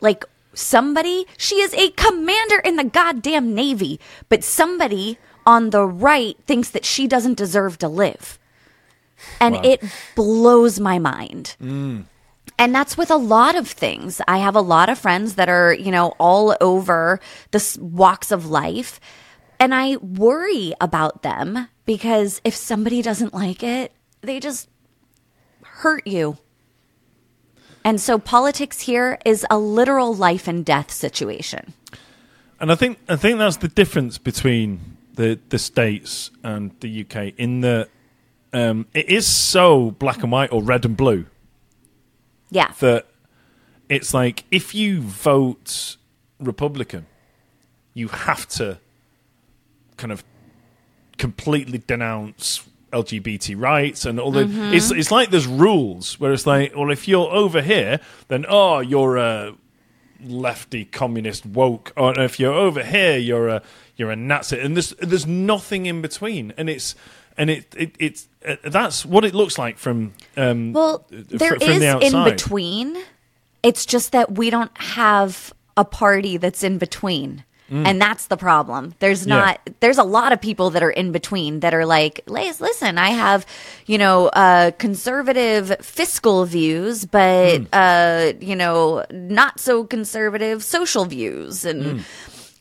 [0.00, 0.24] Like
[0.54, 6.70] somebody, she is a commander in the goddamn Navy, but somebody on the right thinks
[6.70, 8.38] that she doesn't deserve to live.
[9.40, 9.82] And it
[10.14, 11.56] blows my mind.
[11.58, 12.02] Hmm.
[12.58, 14.20] And that's with a lot of things.
[14.26, 18.46] I have a lot of friends that are, you know, all over the walks of
[18.46, 18.98] life.
[19.60, 23.92] And I worry about them because if somebody doesn't like it,
[24.22, 24.68] they just
[25.62, 26.38] hurt you.
[27.84, 31.72] And so politics here is a literal life and death situation.
[32.58, 37.34] And I think I think that's the difference between the the states and the UK
[37.36, 37.88] in that
[38.52, 41.26] um, it is so black and white or red and blue
[42.50, 42.72] Yeah.
[42.80, 43.06] that
[43.88, 45.96] it's like if you vote
[46.40, 47.06] Republican,
[47.94, 48.78] you have to
[49.96, 50.24] kind of
[51.18, 54.44] completely denounce LGBT rights and all the.
[54.44, 54.74] Mm-hmm.
[54.74, 58.80] It's it's like there's rules where it's like, well, if you're over here, then oh,
[58.80, 59.54] you're a
[60.24, 63.62] lefty communist woke, or if you're over here, you're a
[63.96, 66.94] you're a Nazi, and there's there's nothing in between, and it's.
[67.38, 71.54] And it, it it's uh, that's what it looks like from um, Well, fr- there
[71.56, 72.96] is the in between.
[73.62, 77.44] It's just that we don't have a party that's in between.
[77.68, 78.94] And that's the problem.
[79.00, 79.30] There's Mm.
[79.30, 79.36] Yeah.
[79.36, 79.60] not.
[79.80, 83.08] There's a lot of people that are in between that are like, "Liz, listen, I
[83.10, 83.44] have,
[83.86, 87.66] you know, uh, conservative fiscal views, but Mm.
[87.72, 92.00] uh, you know, not so conservative social views." And Mm.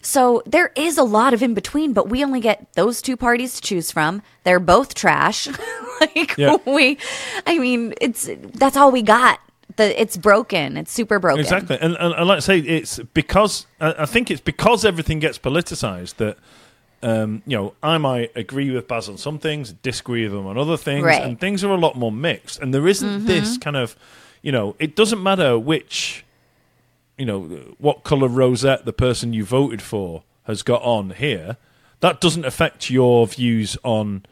[0.06, 3.56] So there is a lot of in between, but we only get those two parties
[3.56, 4.22] to choose from.
[4.43, 5.47] They're both trash.
[5.99, 6.58] like Yeah.
[6.66, 6.97] we,
[7.47, 9.39] I mean, it's that's all we got.
[9.78, 10.78] The it's broken.
[10.78, 11.39] It's super broken.
[11.41, 15.38] Exactly, and, and, and like I say, it's because I think it's because everything gets
[15.39, 16.38] politicized that
[17.01, 20.58] um, you know I might agree with Baz on some things, disagree with him on
[20.58, 21.22] other things, Right.
[21.24, 22.60] and things are a lot more mixed.
[22.62, 23.95] And there isn't this kind of
[24.43, 26.24] you know it doesn't matter which
[27.18, 27.41] you know
[27.78, 31.57] what color rosette the person you voted for has got on here.
[32.01, 34.26] That doesn't affect your views on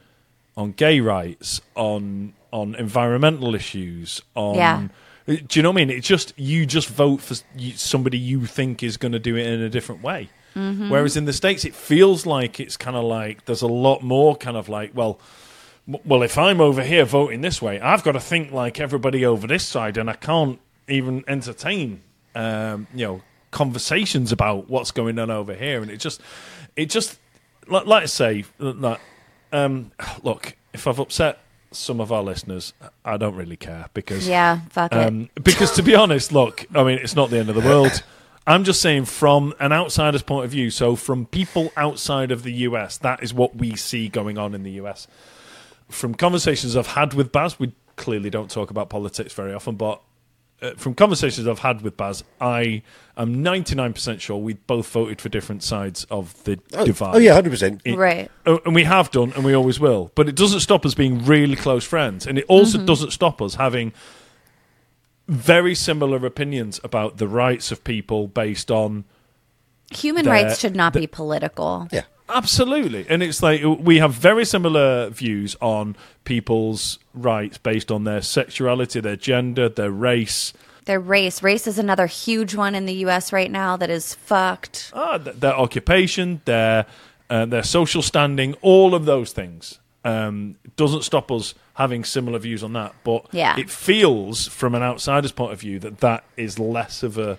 [0.56, 4.88] on gay rights, on on environmental issues, on Yeah.
[5.26, 5.90] do you know what I mean?
[5.90, 7.36] It's just you just vote for
[7.76, 10.30] somebody you think is going to do it in a different way.
[10.56, 10.90] Mm-hmm.
[10.90, 14.36] Whereas in the states, it feels like it's kind of like there's a lot more
[14.36, 15.20] kind of like well,
[16.06, 19.48] well, if I'm over here voting this way, I've got to think like everybody over
[19.48, 22.02] this side, and I can't even entertain
[22.36, 23.22] um, you know
[23.52, 26.22] conversations about what's going on over here, and it just
[26.76, 27.20] it just
[27.68, 29.00] like, like I say like
[29.52, 29.92] um,
[30.24, 31.40] look if I've upset
[31.72, 32.74] some of our listeners,
[33.04, 34.98] I don't really care because Yeah, fuck it.
[34.98, 38.04] um, because to be honest, look, I mean, it's not the end of the world.
[38.46, 40.70] I'm just saying from an outsider's point of view.
[40.70, 44.64] So from people outside of the US, that is what we see going on in
[44.64, 45.08] the US.
[45.90, 50.02] From conversations I've had with Baz, we clearly don't talk about politics very often, but
[50.62, 52.84] uh, from conversations I've had with Baz, I
[53.18, 57.16] am 99% sure we both voted for different sides of the Oh, divide.
[57.16, 57.82] oh yeah, hundred percent.
[57.84, 58.32] It- Right.
[58.46, 60.12] uh, And we have done, and we always will.
[60.16, 62.26] But it doesn't stop us being really close friends.
[62.26, 62.86] And it also Mm-hmm.
[62.88, 63.92] doesn't stop us having
[65.28, 69.06] very similar opinions about the rights of people based on.
[69.92, 71.88] Human There- rights should not the- be political.
[71.92, 72.04] Yeah.
[72.30, 73.06] Absolutely.
[73.10, 79.00] And it's like we have very similar views on people's rights based on their sexuality,
[79.00, 80.54] their gender, their race,
[80.86, 81.44] Their race.
[81.44, 83.32] Race is another huge one in the U.S.
[83.32, 84.92] right now that is fucked.
[84.94, 86.86] ah, th- their occupation, their,
[87.30, 89.80] uh, their social standing, all of those things.
[90.06, 93.58] Um, doesn't stop us having similar views on that, but Yeah.
[93.58, 97.38] it feels from an outsider's point of view that that is less of a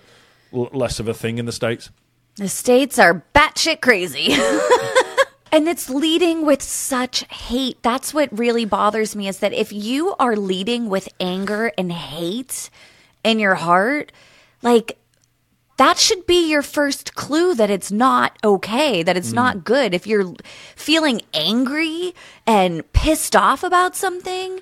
[0.51, 1.89] l- less of a thing in the states.
[2.37, 4.33] The states are batshit crazy.
[5.53, 7.81] and it's leading with such hate.
[7.81, 12.69] That's what really bothers me is that if you are leading with anger and hate
[13.23, 14.11] in your heart,
[14.61, 14.97] like
[15.77, 19.93] that should be your first clue that it's not okay, that it's not good.
[19.93, 20.33] If you're
[20.75, 22.13] feeling angry
[22.45, 24.59] and pissed off about something,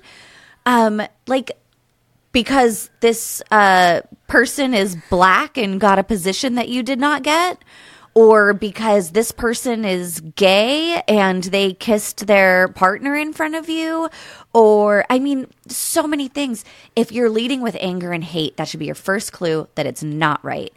[0.66, 1.52] um, like
[2.34, 7.58] because this uh, person is black and got a position that you did not get,
[8.12, 14.10] or because this person is gay and they kissed their partner in front of you,
[14.52, 16.64] or I mean, so many things.
[16.94, 20.02] If you're leading with anger and hate, that should be your first clue that it's
[20.02, 20.72] not right.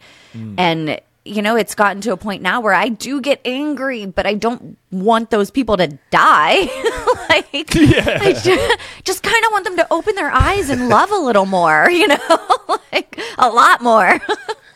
[0.57, 4.25] And you know, it's gotten to a point now where I do get angry, but
[4.25, 6.59] I don't want those people to die.
[7.29, 11.17] like, I ju- just kind of want them to open their eyes and love a
[11.17, 12.39] little more, you know,
[12.93, 14.19] like a lot more.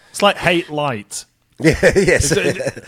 [0.09, 1.25] It's like hate light.
[1.59, 2.31] Yeah, yes.
[2.31, 2.85] It-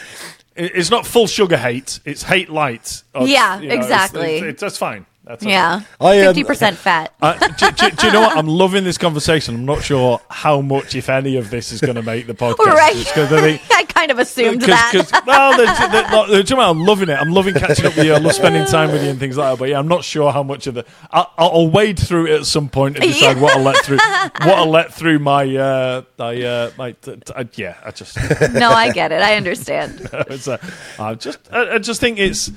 [0.56, 3.02] It's not full sugar hate; it's hate light.
[3.16, 4.22] Or, Yeah, you know, it's- exactly.
[4.38, 5.08] it's- it's- that's fine.
[5.26, 5.52] That's okay.
[5.52, 5.82] yeah.
[6.02, 7.14] I, um, 50% fat.
[7.22, 8.36] Uh, do, do- do you know what?
[8.38, 9.56] I'm loving this conversation.
[9.56, 12.58] I'm not sure how much, if any, of this is going to make the podcast.
[12.66, 12.94] right.
[12.94, 14.92] Just 'cause I think- I kind of assumed Cause, that.
[14.92, 17.14] 'cause- well, the, the, the, the, I'm loving it.
[17.14, 18.14] I'm loving catching up with you.
[18.14, 19.60] I love spending time with you and things like that.
[19.60, 20.86] But yeah, I'm not sure how much of the.
[21.12, 24.00] I'll, I'll wade through it at some point and decide what I'll let through.
[24.44, 25.56] What I'll let through my.
[25.56, 28.18] Uh, my, uh, my t- t- I- yeah, I just.
[28.54, 29.22] no, I get it.
[29.22, 30.02] I understand.
[30.30, 30.60] it's a,
[31.00, 31.40] I just.
[31.52, 32.52] I, I just think it's.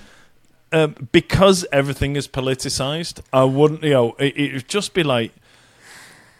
[0.77, 5.33] Um, because everything is politicized, I wouldn't, you know, it, it would just be like,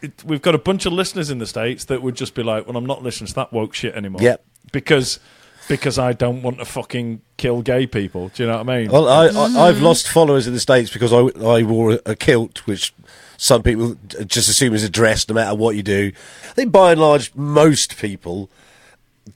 [0.03, 2.67] it, we've got a bunch of listeners in the states that would just be like,
[2.67, 4.45] "Well, I'm not listening to that woke shit anymore." Yep.
[4.73, 5.21] Because
[5.69, 8.29] because I don't want to fucking kill gay people.
[8.29, 8.91] Do you know what I mean?
[8.91, 12.15] Well, I, I, I've lost followers in the States because I, I wore a, a
[12.15, 12.93] kilt, which
[13.39, 16.13] some people just assume is a dress no matter what you do.
[16.45, 18.51] I think by and large, most people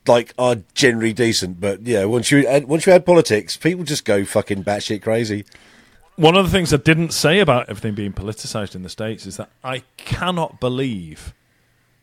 [0.07, 4.05] like are generally decent, but yeah, once you and once you add politics, people just
[4.05, 5.45] go fucking batshit crazy.
[6.17, 9.37] One of the things I didn't say about everything being politicized in the states is
[9.39, 11.33] that I cannot believe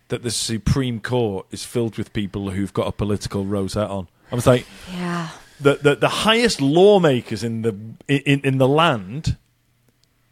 [0.08, 4.08] that the Supreme Court is filled with people who've got a political rosette on.
[4.32, 5.30] I was like, Yeah.
[5.60, 7.76] the the, the highest lawmakers in the
[8.08, 9.38] in, in the land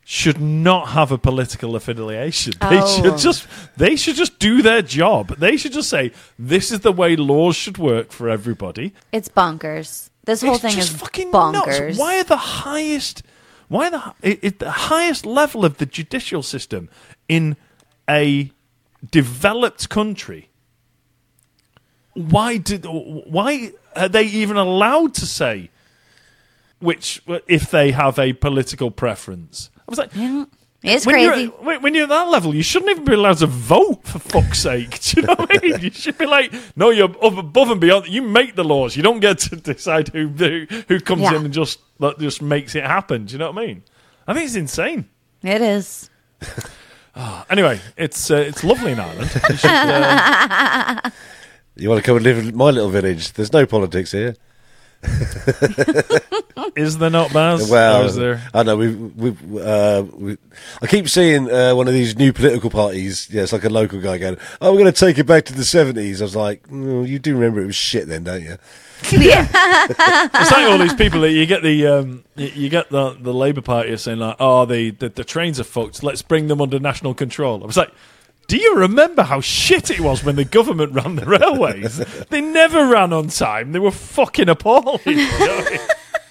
[0.07, 2.53] should not have a political affiliation.
[2.69, 2.87] They Oh.
[3.01, 5.35] should just they should just do their job.
[5.37, 8.93] They should just say this is the way laws should work for everybody.
[9.11, 10.09] It's bonkers.
[10.25, 11.79] This whole It's thing just is fucking bonkers.
[11.87, 11.97] nuts.
[11.97, 13.23] Why are the highest
[13.67, 16.87] why the it, it, the highest level of the judicial system
[17.27, 17.57] in
[18.07, 18.51] a
[19.11, 20.49] developed country?
[22.13, 25.71] Why did why are they even allowed to say
[26.79, 29.71] which if they have a political preference?
[29.87, 30.45] I was like, yeah.
[30.83, 31.43] It's when crazy.
[31.43, 34.19] You're, when when you're at that level, you shouldn't even be allowed to vote, for
[34.19, 34.99] fuck's sake.
[35.01, 35.79] Do you know what I mean?
[35.81, 38.07] You should be like, no, you're up above and beyond.
[38.07, 38.95] You make the laws.
[38.95, 41.35] You don't get to decide who who, who comes Yeah.
[41.37, 43.25] in and just like, just makes it happen.
[43.25, 43.83] Do you know what I mean?
[44.27, 45.09] I think it's insane.
[45.43, 46.09] It is.
[47.49, 49.31] Anyway, it's uh, it's lovely in Ireland.
[49.49, 51.09] You should, uh,
[51.77, 53.31] You want to come and live in my little village?
[53.31, 54.35] There's no politics here.
[56.75, 57.69] is there not Baz?
[57.75, 58.41] Well, Or is there?
[58.53, 60.37] I know we we uh, we.
[60.81, 63.29] I keep seeing uh, one of these new political parties.
[63.29, 65.53] Yeah, it's like a local guy going, "Oh, we're going to take it back to
[65.53, 68.57] the '70s." I was like, mm, "You do remember it was shit then, don't you?"
[69.11, 69.47] Yeah.
[70.37, 73.33] It's like all these people that you get the um, you, you get the the
[73.33, 76.03] Labour Party are saying like, oh, the, the the trains are fucked.
[76.03, 77.63] Let's bring them under national control.
[77.63, 77.91] I was like.
[78.47, 81.97] Do you remember how shit it was when the government ran the railways?
[82.29, 83.71] they never ran on time.
[83.71, 84.99] They were fucking appalling.
[85.05, 85.87] You know what I mean?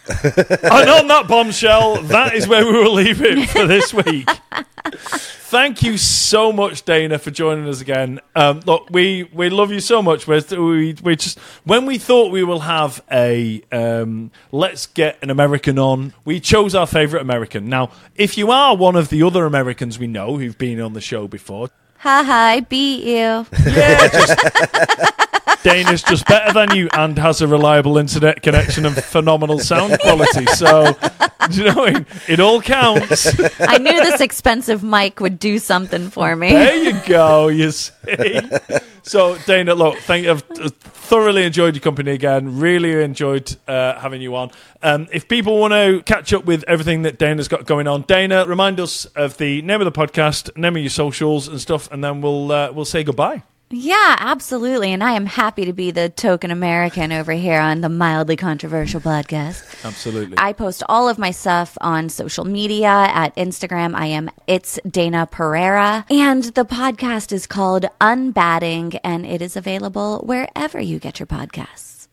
[0.23, 4.29] and on that bombshell, that is where we will leave it for this week.
[5.55, 8.21] Thank you so much, Dayna, for joining us again.
[8.37, 10.27] Um, look, we, we love you so much.
[10.27, 15.31] We're, we we just when we thought we will have a um, let's get an
[15.31, 17.69] American on, we chose our favorite American.
[17.71, 21.01] Now, if you are one of the other Americans we know who've been on the
[21.01, 21.71] show before,
[22.05, 23.47] Ha ha, I beat you.
[23.65, 24.39] Yeah, just,
[25.65, 30.45] Dayna's just better than you and has a reliable internet connection and phenomenal sound quality.
[30.49, 30.95] So,
[31.51, 32.07] you know, what I mean?
[32.29, 33.27] it all counts.
[33.61, 36.51] I knew this expensive mic would do something for me.
[36.51, 37.49] There you go.
[37.49, 38.41] You see.
[39.07, 40.31] So, Dayna, look, thank you.
[40.31, 42.59] I've uh, thoroughly enjoyed your company again.
[42.59, 44.51] Really enjoyed uh, having you on.
[44.83, 48.47] Um, if people want to catch up with everything that Dayna's got going on, Dayna,
[48.47, 52.03] remind us of the name of the podcast, name of your socials and stuff, and
[52.03, 53.43] then we'll uh, we'll say goodbye.
[53.71, 54.93] Yeah, absolutely.
[54.93, 59.01] And I am happy to be the token American over here on the mildly controversial
[59.01, 59.85] podcast.
[59.85, 60.37] Absolutely.
[60.39, 63.95] I post all of my stuff on social media at Instagram.
[63.95, 66.05] I am It's Dayna Pereira.
[66.11, 72.09] And the podcast is called Unbatting, and it is available wherever you get your podcasts.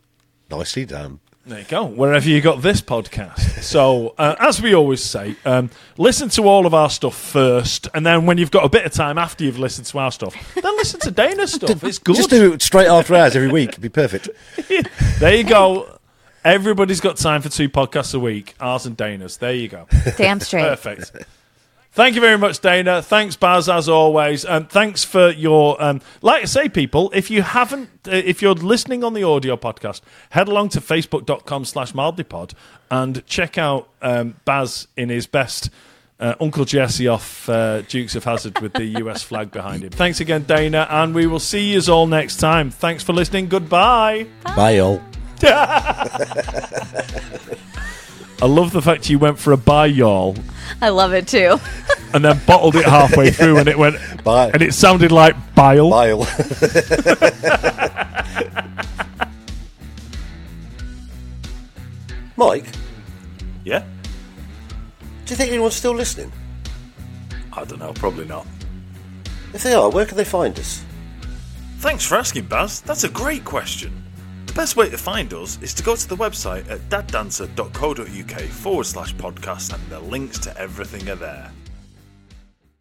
[0.49, 1.19] Nicely done.
[1.51, 1.83] There you go.
[1.83, 3.61] Wherever you got this podcast.
[3.61, 8.05] So, uh, as we always say, um, listen to all of our stuff first, and
[8.05, 10.77] then when you've got a bit of time after you've listened to our stuff, then
[10.77, 11.83] listen to Dayna's stuff.
[11.83, 12.15] It's good.
[12.15, 13.71] Just do it straight after ours every week.
[13.71, 14.29] It'd be perfect.
[15.19, 15.99] there you go.
[16.45, 18.55] Everybody's got time for two podcasts a week.
[18.61, 19.35] Ours and Dayna's.
[19.35, 19.87] There you go.
[20.15, 20.61] Damn straight.
[20.61, 21.11] Perfect.
[21.93, 23.03] Thank you very much, Dayna.
[23.03, 24.45] Thanks, Baz, as always.
[24.45, 28.53] And thanks for your, um, like I say, people, if you haven't, uh, if you're
[28.53, 32.53] listening on the audio podcast, head along to facebook.com slash mildlypod
[32.89, 35.69] and check out um, Baz in his best
[36.21, 39.89] uh, Uncle Jesse off uh, Dukes of Hazzard with the US flag behind him.
[39.89, 42.69] Thanks again, Dayna, and we will see you all next time.
[42.69, 43.49] Thanks for listening.
[43.49, 44.27] Goodbye.
[44.55, 45.01] Bye, all.
[48.41, 50.35] I love the fact you went for a bye, y'all,
[50.81, 51.59] I love it too.
[52.13, 54.49] and then bottled it halfway through, and it went, Bye.
[54.53, 55.89] and it sounded like bile.
[55.89, 56.25] Bile.
[62.37, 62.65] Mike,
[63.63, 63.83] Yeah,
[65.25, 66.31] do you think anyone's still listening?
[67.53, 68.47] I don't know, probably not.
[69.53, 70.83] If they are, where can they find us?
[71.79, 72.81] Thanks for asking, Baz.
[72.81, 73.91] That's a great question.
[74.51, 78.83] The best way to find us is to go to the website at daddancer.co.uk forward
[78.83, 81.53] slash podcast, and the links to everything are there.